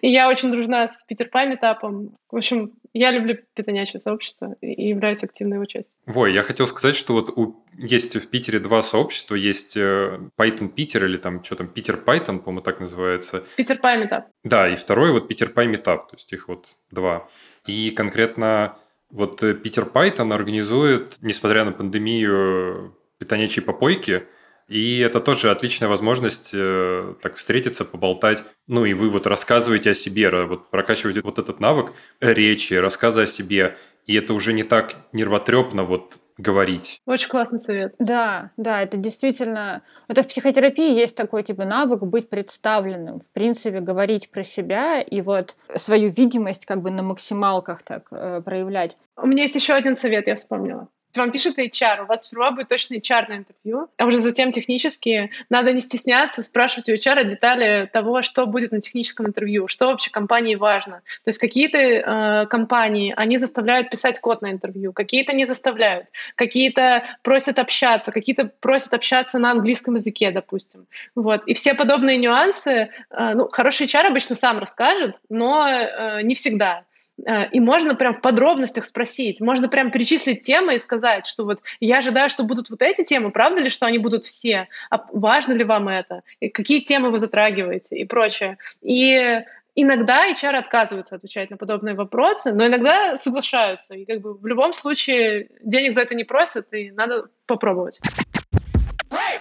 [0.01, 2.15] я очень дружна с Питер Пай метапом.
[2.31, 5.93] В общем, я люблю питонячее сообщество и являюсь активной его частью.
[6.05, 9.35] Вой, я хотел сказать, что вот у, есть в Питере два сообщества.
[9.35, 13.43] Есть э, Python Питер или там что там, Питер Python, по-моему, так называется.
[13.57, 14.27] Питер Пай метап.
[14.43, 16.09] Да, и второй вот Питер Пай метап.
[16.09, 17.27] То есть их вот два.
[17.65, 18.77] И конкретно
[19.13, 24.23] вот э, Питер Пайтон организует, несмотря на пандемию, питонячие попойки,
[24.67, 28.43] и это тоже отличная возможность э, так встретиться, поболтать.
[28.67, 33.27] Ну и вы вот рассказываете о себе, вот прокачиваете вот этот навык речи, рассказа о
[33.27, 33.77] себе.
[34.07, 37.01] И это уже не так нервотрепно вот говорить.
[37.05, 37.95] Очень классный совет.
[37.99, 39.83] Да, да, это действительно...
[40.07, 45.21] Это в психотерапии есть такой типа навык быть представленным, в принципе, говорить про себя и
[45.21, 48.97] вот свою видимость как бы на максималках так э, проявлять.
[49.15, 52.69] У меня есть еще один совет, я вспомнила вам пишет HR, у вас сперва будет
[52.69, 55.29] точно HR на интервью, а уже затем технические.
[55.49, 60.11] Надо не стесняться спрашивать у HR детали того, что будет на техническом интервью, что вообще
[60.11, 61.01] компании важно.
[61.23, 67.03] То есть какие-то э, компании, они заставляют писать код на интервью, какие-то не заставляют, какие-то
[67.21, 70.85] просят общаться, какие-то просят общаться на английском языке, допустим.
[71.15, 71.43] Вот.
[71.45, 76.83] И все подобные нюансы, э, ну, хороший HR обычно сам расскажет, но э, не всегда.
[77.25, 81.59] Э, и можно прям в подробностях спросить, можно прям перечислить темы и сказать, что вот
[81.79, 85.53] я ожидаю, что будут вот эти темы, правда ли, что они будут все, а важно
[85.53, 88.57] ли вам это, и какие темы вы затрагиваете и прочее.
[88.81, 89.41] И
[89.75, 93.95] иногда HR отказываются отвечать на подобные вопросы, но иногда соглашаются.
[93.95, 97.99] И как бы в любом случае денег за это не просят, и надо попробовать.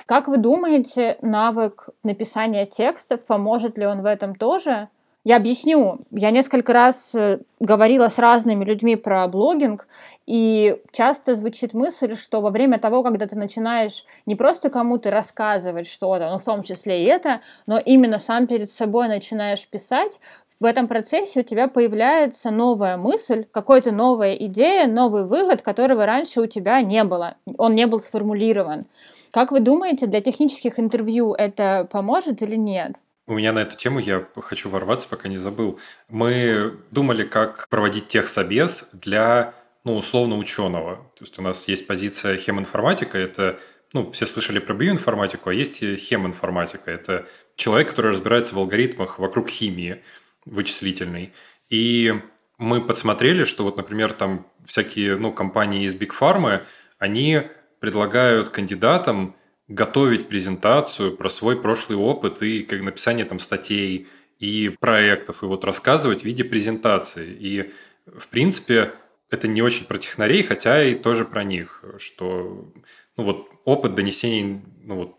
[0.06, 4.88] Как вы думаете, навык написания текстов, поможет ли он в этом тоже?
[5.24, 6.00] Я объясню.
[6.10, 9.86] Я несколько раз э, говорила с разными людьми про блогинг,
[10.26, 15.86] и часто звучит мысль, что во время того, когда ты начинаешь не просто кому-то рассказывать
[15.86, 20.18] что-то, ну в том числе и это, но именно сам перед собой начинаешь писать,
[20.58, 26.40] в этом процессе у тебя появляется новая мысль, какая-то новая идея, новый вывод, которого раньше
[26.40, 27.36] у тебя не было.
[27.58, 28.86] Он не был сформулирован.
[29.30, 32.96] Как вы думаете, для технических интервью это поможет или нет?
[33.26, 35.78] У меня на эту тему я хочу ворваться, пока не забыл.
[36.08, 39.54] Мы думали, как проводить техсобес для,
[39.84, 40.96] ну, условно, ученого.
[41.16, 43.60] То есть у нас есть позиция хеминформатика, это,
[43.92, 46.90] ну, все слышали про биоинформатику, а есть и хеминформатика.
[46.90, 50.02] Это человек, который разбирается в алгоритмах вокруг химии
[50.44, 51.32] вычислительной.
[51.68, 52.20] И
[52.58, 56.62] мы подсмотрели, что вот, например, там всякие, ну, компании из Big Pharma,
[56.98, 57.42] они
[57.78, 59.36] предлагают кандидатам
[59.68, 65.64] готовить презентацию про свой прошлый опыт и как написание там статей и проектов, и вот
[65.64, 67.30] рассказывать в виде презентации.
[67.30, 67.72] И,
[68.06, 68.92] в принципе,
[69.30, 72.72] это не очень про технарей, хотя и тоже про них, что
[73.16, 75.16] ну вот опыт донесения ну вот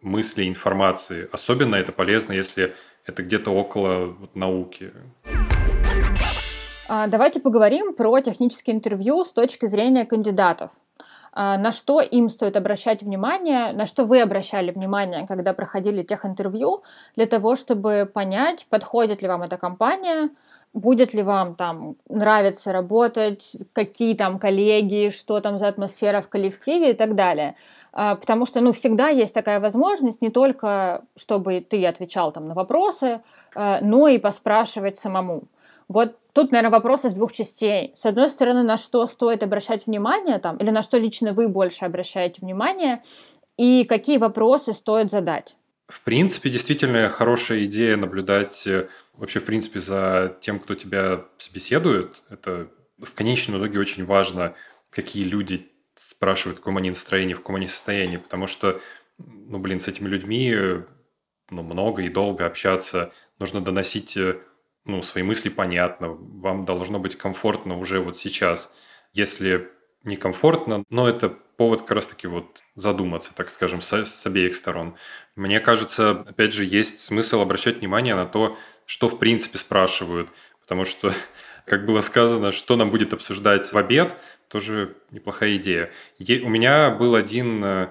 [0.00, 1.28] мысли, информации.
[1.32, 2.74] Особенно это полезно, если
[3.06, 4.92] это где-то около вот, науки.
[6.88, 10.72] А, давайте поговорим про технические интервью с точки зрения кандидатов.
[11.32, 16.26] А, на что им стоит обращать внимание, на что вы обращали внимание, когда проходили тех
[16.26, 16.82] интервью,
[17.16, 20.30] для того, чтобы понять, подходит ли вам эта компания,
[20.74, 26.90] будет ли вам там нравится работать, какие там коллеги, что там за атмосфера в коллективе
[26.90, 27.56] и так далее.
[27.92, 32.54] А, потому что, ну, всегда есть такая возможность не только, чтобы ты отвечал там на
[32.54, 33.20] вопросы,
[33.54, 35.44] а, но и поспрашивать самому.
[35.88, 37.92] Вот тут, наверное, вопрос из двух частей.
[37.96, 41.84] С одной стороны, на что стоит обращать внимание там, или на что лично вы больше
[41.84, 43.02] обращаете внимание,
[43.56, 45.56] и какие вопросы стоит задать?
[45.86, 52.22] В принципе, действительно хорошая идея наблюдать э, вообще, в принципе, за тем, кто тебя собеседует.
[52.30, 52.68] Это
[52.98, 54.54] в конечном итоге очень важно,
[54.90, 58.80] какие люди спрашивают, в каком они настроении, в каком они состоянии, потому что,
[59.18, 60.54] ну, блин, с этими людьми
[61.50, 64.38] ну, много и долго общаться, нужно доносить э,
[64.84, 68.72] ну, свои мысли понятно, вам должно быть комфортно уже вот сейчас.
[69.12, 69.70] Если
[70.04, 74.96] некомфортно, но это повод как раз-таки вот задуматься, так скажем, с, с обеих сторон.
[75.36, 80.28] Мне кажется, опять же, есть смысл обращать внимание на то, что в принципе спрашивают,
[80.60, 81.12] потому что,
[81.66, 84.16] как было сказано, что нам будет обсуждать в обед,
[84.48, 85.92] тоже неплохая идея.
[86.18, 87.88] Е- у меня был один э,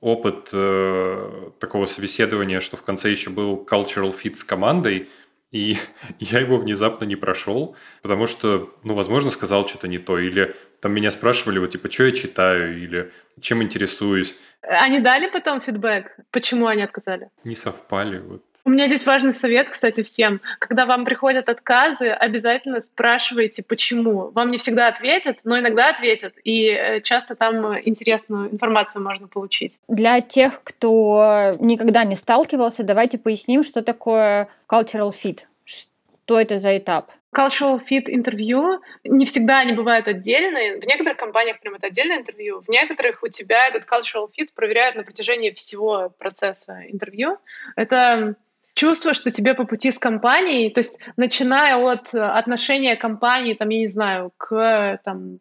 [0.00, 5.08] опыт э, такого собеседования, что в конце еще был cultural fit с командой,
[5.54, 5.76] и
[6.18, 10.92] я его внезапно не прошел, потому что, ну, возможно, сказал что-то не то, или там
[10.92, 14.34] меня спрашивали, вот, типа, что я читаю, или чем интересуюсь.
[14.62, 16.16] Они дали потом фидбэк?
[16.30, 17.30] Почему они отказали?
[17.44, 18.42] Не совпали, вот.
[18.66, 20.40] У меня здесь важный совет, кстати, всем.
[20.58, 24.30] Когда вам приходят отказы, обязательно спрашивайте, почему.
[24.30, 29.78] Вам не всегда ответят, но иногда ответят, и э, часто там интересную информацию можно получить.
[29.88, 35.40] Для тех, кто никогда не сталкивался, давайте поясним, что такое cultural fit.
[35.66, 37.12] Что это за этап?
[37.36, 40.80] Cultural fit интервью не всегда они бывают отдельные.
[40.80, 42.62] В некоторых компаниях прям это отдельное интервью.
[42.62, 47.36] В некоторых у тебя этот cultural fit проверяют на протяжении всего процесса интервью.
[47.76, 48.36] Это
[48.74, 53.78] чувство, что тебе по пути с компанией, то есть начиная от отношения компании, там, я
[53.78, 55.38] не знаю, к там,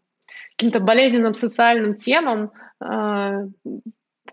[0.52, 3.48] каким-то болезненным социальным темам, э,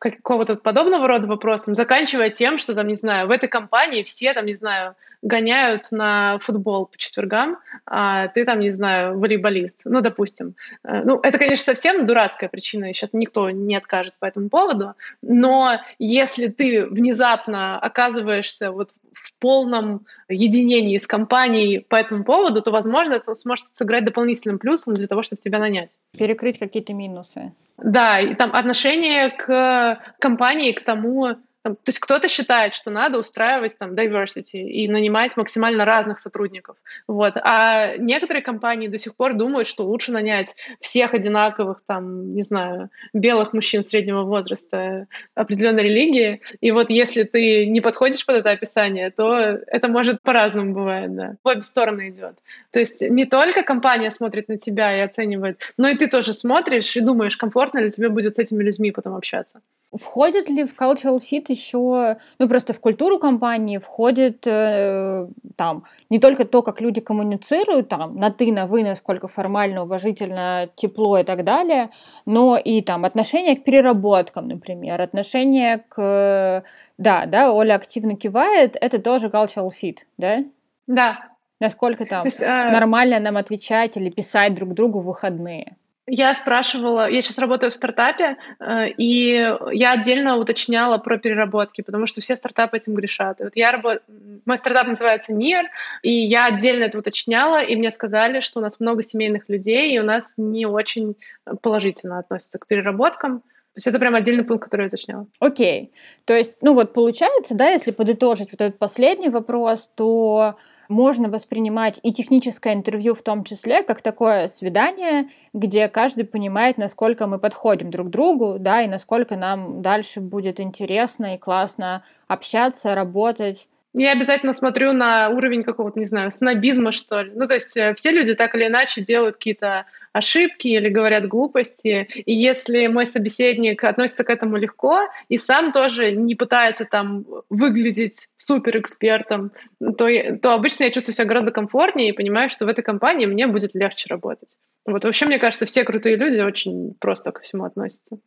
[0.01, 4.47] какого-то подобного рода вопросам, заканчивая тем, что там, не знаю, в этой компании все там,
[4.47, 9.83] не знаю, гоняют на футбол по четвергам, а ты там, не знаю, волейболист.
[9.85, 10.55] Ну, допустим.
[10.83, 15.81] Э, ну, это, конечно, совсем дурацкая причина, сейчас никто не откажет по этому поводу, но
[15.99, 23.15] если ты внезапно оказываешься вот в полном единении с компанией по этому поводу, то, возможно,
[23.15, 25.97] это сможет сыграть дополнительным плюсом для того, чтобы тебя нанять.
[26.13, 27.53] Перекрыть какие-то минусы.
[27.79, 33.19] Да, и там отношение к компании, к тому, там, то есть кто-то считает, что надо
[33.19, 36.77] устраивать там diversity и нанимать максимально разных сотрудников.
[37.07, 37.35] Вот.
[37.37, 42.89] А некоторые компании до сих пор думают, что лучше нанять всех одинаковых, там, не знаю,
[43.13, 46.41] белых мужчин среднего возраста определенной религии.
[46.61, 51.35] И вот если ты не подходишь под это описание, то это может по-разному бывает, да.
[51.45, 52.37] В обе стороны идет.
[52.73, 56.97] То есть не только компания смотрит на тебя и оценивает, но и ты тоже смотришь
[56.97, 59.61] и думаешь, комфортно ли тебе будет с этими людьми потом общаться.
[59.93, 65.27] Входит ли в cultural fit еще, ну просто в культуру компании входит э,
[65.57, 70.69] там не только то, как люди коммуницируют, там на ты, на вы, насколько формально, уважительно,
[70.77, 71.91] тепло и так далее,
[72.25, 76.63] но и там отношение к переработкам, например, отношение к,
[76.97, 80.45] да, да, Оля активно кивает, это тоже cultural fit, да?
[80.87, 81.31] Да.
[81.59, 82.47] Насколько там есть, э...
[82.47, 85.77] нормально нам отвечать или писать друг другу в выходные?
[86.13, 92.07] Я спрашивала, я сейчас работаю в стартапе, э, и я отдельно уточняла про переработки, потому
[92.07, 93.41] что все стартапы этим грешат.
[93.41, 94.03] И вот я работ...
[94.45, 95.67] Мой стартап называется NIR,
[96.03, 100.01] и я отдельно это уточняла, и мне сказали, что у нас много семейных людей, и
[100.01, 101.15] у нас не очень
[101.63, 103.39] положительно относятся к переработкам.
[103.41, 105.27] То есть это прям отдельный пункт, который я уточняла.
[105.39, 105.93] Окей.
[106.25, 110.57] То есть, ну вот получается, да, если подытожить вот этот последний вопрос, то
[110.91, 117.27] можно воспринимать и техническое интервью в том числе, как такое свидание, где каждый понимает, насколько
[117.27, 122.95] мы подходим друг к другу, да, и насколько нам дальше будет интересно и классно общаться,
[122.95, 123.69] работать.
[123.93, 127.33] Я обязательно смотрю на уровень какого-то, не знаю, снобизма, что ли.
[127.35, 132.09] Ну, то есть э, все люди так или иначе делают какие-то ошибки или говорят глупости.
[132.27, 138.29] И если мой собеседник относится к этому легко и сам тоже не пытается там выглядеть
[138.37, 140.09] суперэкспертом, то,
[140.43, 143.75] то обычно я чувствую себя гораздо комфортнее и понимаю, что в этой компании мне будет
[143.75, 144.57] легче работать.
[144.87, 148.19] Вот вообще, мне кажется, все крутые люди очень просто ко всему относятся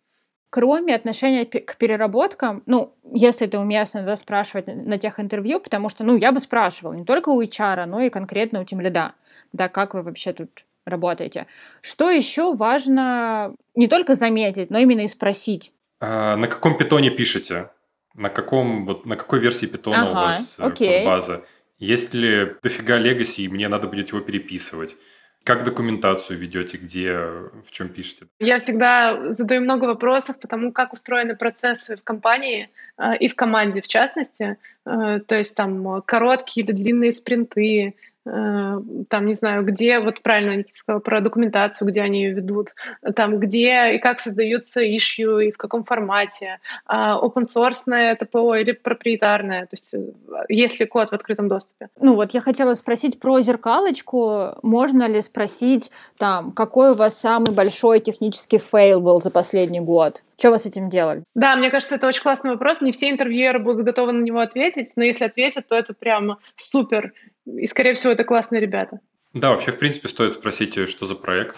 [0.54, 6.04] кроме отношения к переработкам, ну, если это уместно, да, спрашивать на тех интервью, потому что,
[6.04, 9.16] ну, я бы спрашивала не только у HR, но и конкретно у тимлида,
[9.52, 11.48] да, как вы вообще тут работаете.
[11.82, 15.72] Что еще важно не только заметить, но именно и спросить?
[16.00, 17.70] А, на каком питоне пишете?
[18.16, 21.06] На каком вот на какой версии питона ага, у вас э, окей.
[21.06, 21.44] база?
[21.80, 24.96] Есть ли дофига легаси, и мне надо будет его переписывать?
[25.44, 28.28] Как документацию ведете, где, в чем пишете?
[28.40, 33.36] Я всегда задаю много вопросов по тому, как устроены процессы в компании э, и в
[33.36, 34.58] команде в частности.
[34.86, 40.78] Э, то есть там короткие или длинные спринты, там, не знаю, где, вот правильно Никита
[40.78, 42.70] сказал про документацию, где они ее ведут,
[43.16, 48.72] там, где и как создаются issue, и в каком формате, а, open source ПО или
[48.72, 50.00] проприетарное, то есть э,
[50.48, 51.90] есть ли код в открытом доступе.
[52.00, 57.52] Ну вот я хотела спросить про зеркалочку, можно ли спросить, там, какой у вас самый
[57.52, 60.24] большой технический fail был за последний год?
[60.38, 61.24] Что вы с этим делали?
[61.36, 62.82] Да, мне кажется, это очень классный вопрос.
[62.82, 67.14] Не все интервьюеры будут готовы на него ответить, но если ответят, то это прям супер.
[67.46, 69.00] И, скорее всего, это классные ребята.
[69.34, 71.56] Да, вообще, в принципе, стоит спросить, что за проект.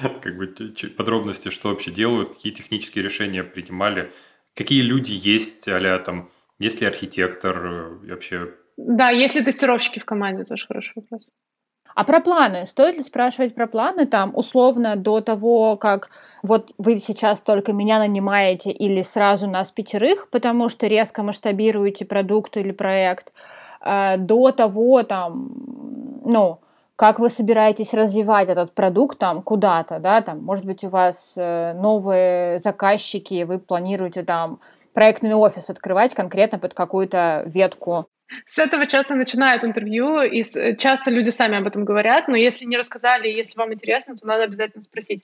[0.22, 0.54] как бы
[0.96, 4.10] подробности, что вообще делают, какие технические решения принимали,
[4.54, 8.54] какие люди есть, а там, есть ли архитектор э, вообще?
[8.76, 11.28] Да, есть ли тестировщики в команде, тоже хороший вопрос.
[11.94, 12.66] А про планы?
[12.66, 16.08] Стоит ли спрашивать про планы там условно до того, как
[16.42, 22.56] вот вы сейчас только меня нанимаете или сразу нас пятерых, потому что резко масштабируете продукт
[22.56, 23.30] или проект,
[23.84, 25.50] э, до того там,
[26.24, 26.60] ну,
[26.96, 31.72] как вы собираетесь развивать этот продукт там куда-то, да, там, может быть, у вас э,
[31.74, 34.60] новые заказчики, вы планируете там
[34.94, 38.06] проектный офис открывать конкретно под какую-то ветку
[38.46, 40.42] с этого часто начинают интервью, и
[40.76, 44.44] часто люди сами об этом говорят, но если не рассказали, если вам интересно, то надо
[44.44, 45.22] обязательно спросить.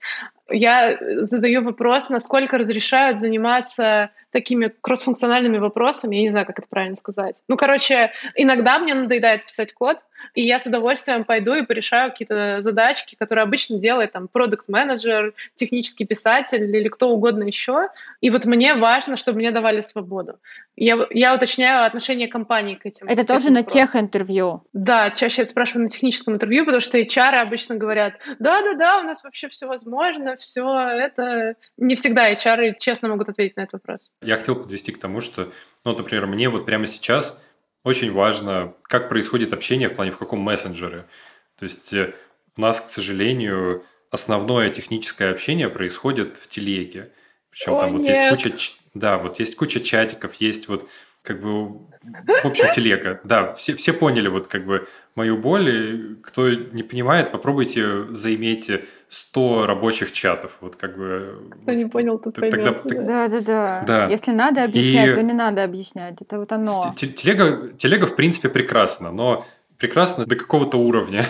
[0.51, 6.97] Я задаю вопрос, насколько разрешают заниматься такими кроссфункциональными вопросами, я не знаю, как это правильно
[6.97, 7.43] сказать.
[7.49, 9.99] Ну, короче, иногда мне надоедает писать код,
[10.35, 16.05] и я с удовольствием пойду и порешаю какие-то задачки, которые обычно делает там продукт-менеджер, технический
[16.05, 17.89] писатель или кто угодно еще.
[18.21, 20.39] И вот мне важно, чтобы мне давали свободу.
[20.77, 23.09] Я, я уточняю отношение компании к этим.
[23.09, 24.63] Это к тоже этим на тех интервью.
[24.73, 29.25] Да, чаще я спрашиваю на техническом интервью, потому что HR обычно говорят, да-да-да, у нас
[29.25, 31.57] вообще все возможно, все это...
[31.77, 34.11] Не всегда HR честно могут ответить на этот вопрос.
[34.23, 35.53] Я хотел подвести к тому, что,
[35.85, 37.41] ну, например, мне вот прямо сейчас
[37.89, 41.07] очень важно, как происходит общение в плане в каком мессенджере.
[41.59, 42.15] То есть э,
[42.57, 47.13] у нас, к сожалению, основное техническое общение происходит в телеге.
[47.51, 48.17] Причем О, там вот нет.
[48.17, 50.89] есть куча, да, вот есть куча чатиков, есть вот
[51.29, 53.21] как бы, в общем, телега.
[53.23, 55.69] Да, все, все поняли вот как бы мою боль.
[55.69, 60.57] И кто не понимает, попробуйте заимейте 100 рабочих чатов.
[60.63, 61.53] Вот как бы...
[61.63, 62.83] Кто не понял, тот поймет.
[62.83, 63.29] Тогда, да.
[63.29, 64.09] да, да, да, да.
[64.09, 65.15] Если надо объяснять, и...
[65.15, 66.17] то не надо объяснять.
[66.23, 66.95] Это вот оно.
[66.97, 69.45] Телега, телега, в принципе, прекрасна, но
[69.77, 71.27] прекрасно до какого-то уровня.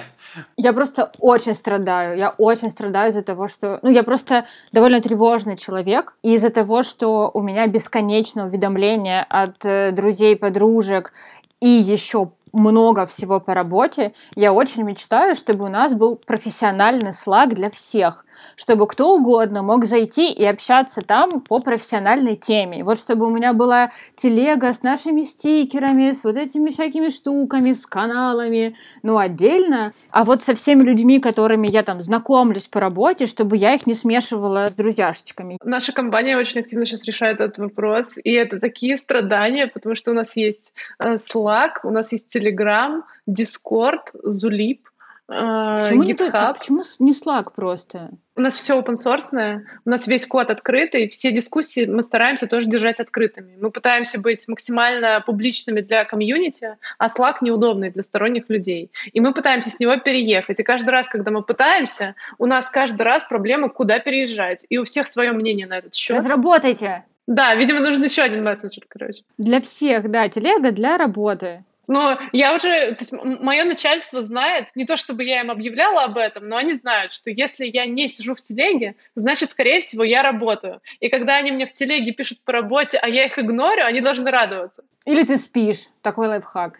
[0.56, 2.16] Я просто очень страдаю.
[2.16, 3.78] Я очень страдаю из-за того, что...
[3.82, 6.14] Ну, я просто довольно тревожный человек.
[6.22, 11.12] И из-за того, что у меня бесконечное уведомления от э, друзей, подружек
[11.60, 17.54] и еще много всего по работе, я очень мечтаю, чтобы у нас был профессиональный слаг
[17.54, 18.24] для всех,
[18.56, 22.84] чтобы кто угодно мог зайти и общаться там по профессиональной теме.
[22.84, 27.86] вот чтобы у меня была телега с нашими стикерами, с вот этими всякими штуками, с
[27.86, 29.92] каналами, ну, отдельно.
[30.10, 33.94] А вот со всеми людьми, которыми я там знакомлюсь по работе, чтобы я их не
[33.94, 35.58] смешивала с друзьяшечками.
[35.64, 40.14] Наша компания очень активно сейчас решает этот вопрос, и это такие страдания, потому что у
[40.14, 44.80] нас есть э, Slack, у нас есть Telegram, Discord, Zulip,
[45.28, 48.12] Почему, не, а почему не Slack просто?
[48.34, 52.66] У нас все open source, у нас весь код открытый, все дискуссии мы стараемся тоже
[52.66, 53.58] держать открытыми.
[53.60, 58.90] Мы пытаемся быть максимально публичными для комьюнити, а Slack неудобный для сторонних людей.
[59.12, 60.60] И мы пытаемся с него переехать.
[60.60, 64.64] И каждый раз, когда мы пытаемся, у нас каждый раз проблема, куда переезжать.
[64.70, 66.16] И у всех свое мнение на этот счет.
[66.16, 67.04] Разработайте!
[67.26, 69.22] Да, видимо, нужен еще один мессенджер, короче.
[69.36, 71.64] Для всех, да, телега для работы.
[71.88, 76.18] Но я уже, то есть мое начальство знает, не то чтобы я им объявляла об
[76.18, 80.22] этом, но они знают, что если я не сижу в телеге, значит, скорее всего, я
[80.22, 80.80] работаю.
[81.00, 84.30] И когда они мне в телеге пишут по работе, а я их игнорю, они должны
[84.30, 84.84] радоваться.
[85.06, 85.86] Или ты спишь.
[86.02, 86.78] Такой лайфхак.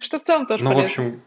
[0.00, 0.82] Что в целом тоже Ну, полезно.
[0.82, 1.22] в общем,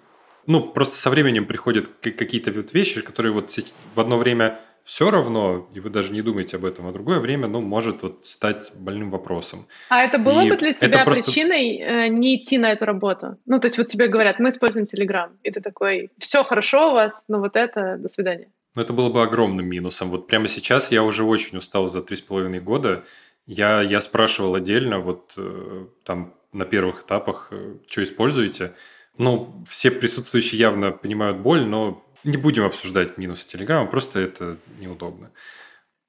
[0.46, 3.56] ну, просто со временем приходят какие-то вот вещи, которые вот
[3.96, 4.60] в одно время
[4.90, 8.26] все равно, и вы даже не думаете об этом, а другое время, ну, может вот
[8.26, 9.68] стать больным вопросом.
[9.90, 11.24] А это было и бы для тебя просто...
[11.24, 13.38] причиной э, не идти на эту работу?
[13.46, 16.94] Ну, то есть вот тебе говорят, мы используем Telegram, и ты такой, все хорошо у
[16.94, 18.48] вас, но вот это, до свидания.
[18.76, 20.10] Ну, это было бы огромным минусом.
[20.10, 23.04] Вот прямо сейчас я уже очень устал за три с половиной года.
[23.46, 28.74] Я, я спрашивал отдельно, вот э, там на первых этапах, э, что используете.
[29.20, 35.32] Ну, все присутствующие явно понимают боль, но не будем обсуждать минусы Телеграма, просто это неудобно.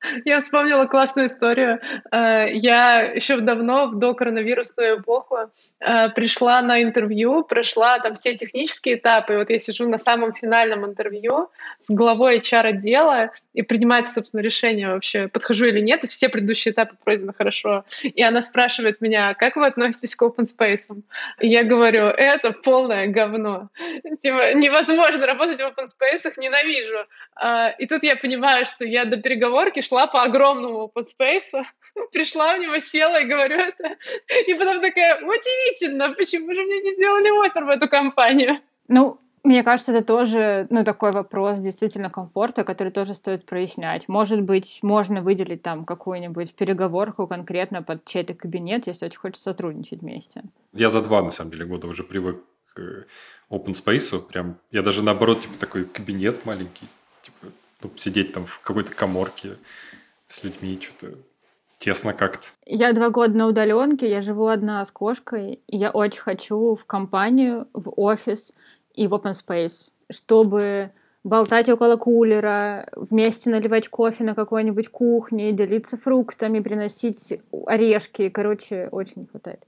[0.24, 1.80] Я вспомнила классную историю.
[2.10, 8.96] Э, я еще давно, в докоронавирусную эпоху, э, пришла на интервью, прошла там все технические
[8.96, 9.34] этапы.
[9.34, 14.88] И вот я сижу на самом финальном интервью с главой HR-отдела, и принимается, собственно, решение
[14.88, 16.00] вообще, подхожу или нет.
[16.00, 17.84] То есть все предыдущие этапы пройдены хорошо.
[18.02, 21.02] И она спрашивает меня, как вы относитесь к open space?
[21.40, 23.68] И я говорю, это полное говно.
[24.20, 27.06] Типа, невозможно работать в open space, ненавижу.
[27.34, 31.64] А, и тут я понимаю, что я до переговорки шла по огромному подспейсу,
[32.12, 33.96] пришла в него, села и говорю это.
[34.46, 38.60] И потом такая, удивительно, почему же мне не сделали офер в эту компанию?
[38.88, 44.08] Ну, мне кажется, это тоже ну, такой вопрос действительно комфорта, который тоже стоит прояснять.
[44.08, 50.02] Может быть, можно выделить там какую-нибудь переговорку конкретно под чей-то кабинет, если очень хочется сотрудничать
[50.02, 50.42] вместе.
[50.72, 53.06] Я за два, на самом деле, года уже привык к
[53.50, 54.20] open space.
[54.20, 56.86] Прям, я даже наоборот, типа, такой кабинет маленький.
[57.22, 57.52] Типа,
[57.82, 59.56] ну, сидеть там в какой-то коморке
[60.26, 61.16] с людьми, что-то
[61.78, 62.46] тесно как-то.
[62.66, 66.84] Я два года на удаленке, я живу одна с кошкой, и я очень хочу в
[66.84, 68.52] компанию, в офис
[68.94, 70.92] и в open space, чтобы
[71.24, 78.28] болтать около кулера, вместе наливать кофе на какой-нибудь кухне, делиться фруктами, приносить орешки.
[78.28, 79.60] Короче, очень не хватает.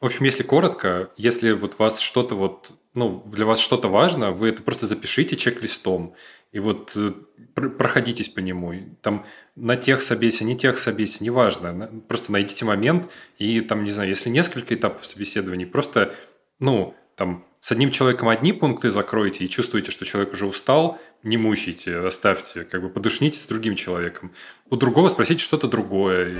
[0.00, 4.50] В общем, если коротко, если вот вас что-то вот, ну, для вас что-то важно, вы
[4.50, 6.14] это просто запишите чек-листом
[6.52, 7.12] и вот э,
[7.54, 8.74] проходитесь по нему.
[9.02, 11.90] Там на тех собесе, не тех собесе, неважно.
[12.08, 16.14] Просто найдите момент и там, не знаю, если несколько этапов собеседований, просто,
[16.58, 21.36] ну, там с одним человеком одни пункты закройте и чувствуете, что человек уже устал, не
[21.36, 24.32] мучайте, оставьте, как бы подушните с другим человеком.
[24.70, 26.38] У другого спросите что-то другое.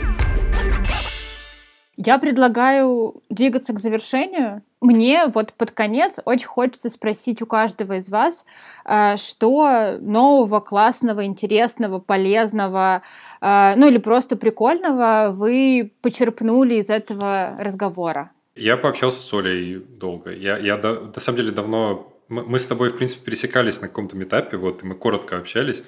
[2.01, 4.63] Я предлагаю двигаться к завершению.
[4.81, 8.47] Мне вот под конец очень хочется спросить у каждого из вас,
[8.85, 13.03] э, что нового, классного, интересного, полезного,
[13.41, 18.31] э, ну или просто прикольного вы почерпнули из этого разговора.
[18.55, 20.31] Я пообщался с Олей долго.
[20.31, 22.13] Я, я на самом деле давно...
[22.29, 25.83] Мы с тобой, в принципе, пересекались на каком-то этапе, вот, и мы коротко общались.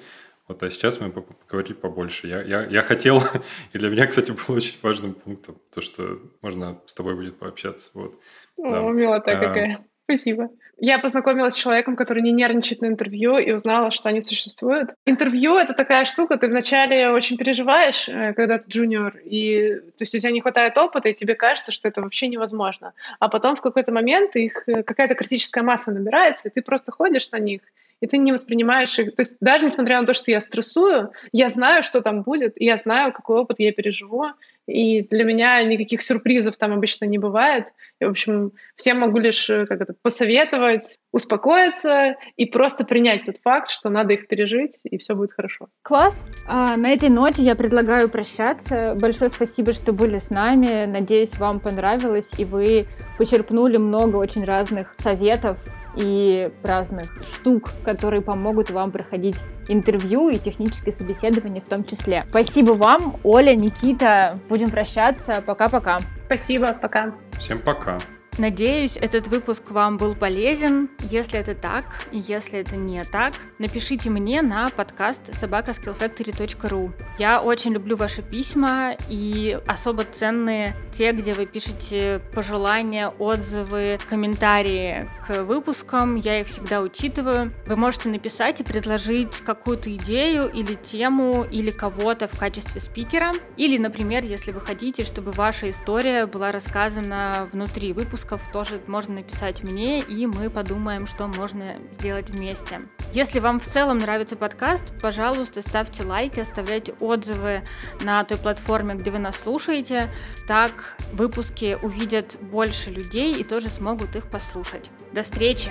[0.51, 2.27] Вот, а сейчас мы поговорили побольше.
[2.27, 3.21] Я, я, я хотел,
[3.73, 7.89] и для меня, кстати, был очень важным пунктом, то, что можно с тобой будет пообщаться.
[7.93, 8.19] Вот.
[8.57, 8.81] О, да.
[8.89, 9.87] милота а, какая.
[10.03, 10.49] Спасибо.
[10.83, 14.89] Я познакомилась с человеком, который не нервничает на интервью и узнала, что они существуют.
[15.05, 20.15] Интервью— это такая штука, ты вначале очень переживаешь, э, когда ты джуниор, и то есть
[20.15, 22.93] у тебя не хватает опыта, и тебе кажется, что это вообще невозможно.
[23.19, 27.29] А потом в какой-то момент их э, какая-то критическая масса набирается, и ты просто ходишь
[27.29, 27.61] на них,
[27.99, 29.13] и ты не воспринимаешь их.
[29.13, 32.65] То есть даже несмотря на то, что я стрессую, я знаю, что там будет, и
[32.65, 34.29] я знаю, какой опыт я переживу,
[34.67, 37.65] и для меня никаких сюрпризов там обычно не бывает.
[37.99, 40.70] И, в общем, всем могу лишь э, как это, посоветовать,
[41.11, 45.67] успокоиться и просто принять тот факт, что надо их пережить, и все будет хорошо.
[45.83, 46.25] Класс!
[46.47, 48.95] А, на этой ноте я предлагаю прощаться.
[48.99, 50.85] Большое спасибо, что были с нами.
[50.85, 55.59] Надеюсь, вам понравилось, и вы почерпнули много очень разных советов
[55.95, 62.25] и разных штук, которые помогут вам проходить интервью и техническое собеседование в том числе.
[62.29, 64.31] Спасибо вам, Оля, Никита.
[64.49, 65.43] Будем прощаться.
[65.45, 65.99] Пока-пока.
[66.25, 67.13] Спасибо, пока.
[67.37, 67.97] Всем пока.
[68.37, 70.89] Надеюсь, этот выпуск вам был полезен.
[71.09, 76.93] Если это так, если это не так, напишите мне на подкаст собакаскиллфactory.ru.
[77.19, 85.09] Я очень люблю ваши письма и особо ценные те, где вы пишете пожелания, отзывы, комментарии
[85.27, 86.15] к выпускам.
[86.15, 87.53] Я их всегда учитываю.
[87.67, 93.31] Вы можете написать и предложить какую-то идею или тему или кого-то в качестве спикера.
[93.57, 99.15] Или, например, если вы хотите, чтобы ваша история была рассказана внутри выпуска, выпусков тоже можно
[99.15, 102.81] написать мне, и мы подумаем, что можно сделать вместе.
[103.13, 107.63] Если вам в целом нравится подкаст, пожалуйста, ставьте лайки, оставляйте отзывы
[108.01, 110.11] на той платформе, где вы нас слушаете.
[110.47, 114.89] Так выпуски увидят больше людей и тоже смогут их послушать.
[115.11, 115.69] До встречи!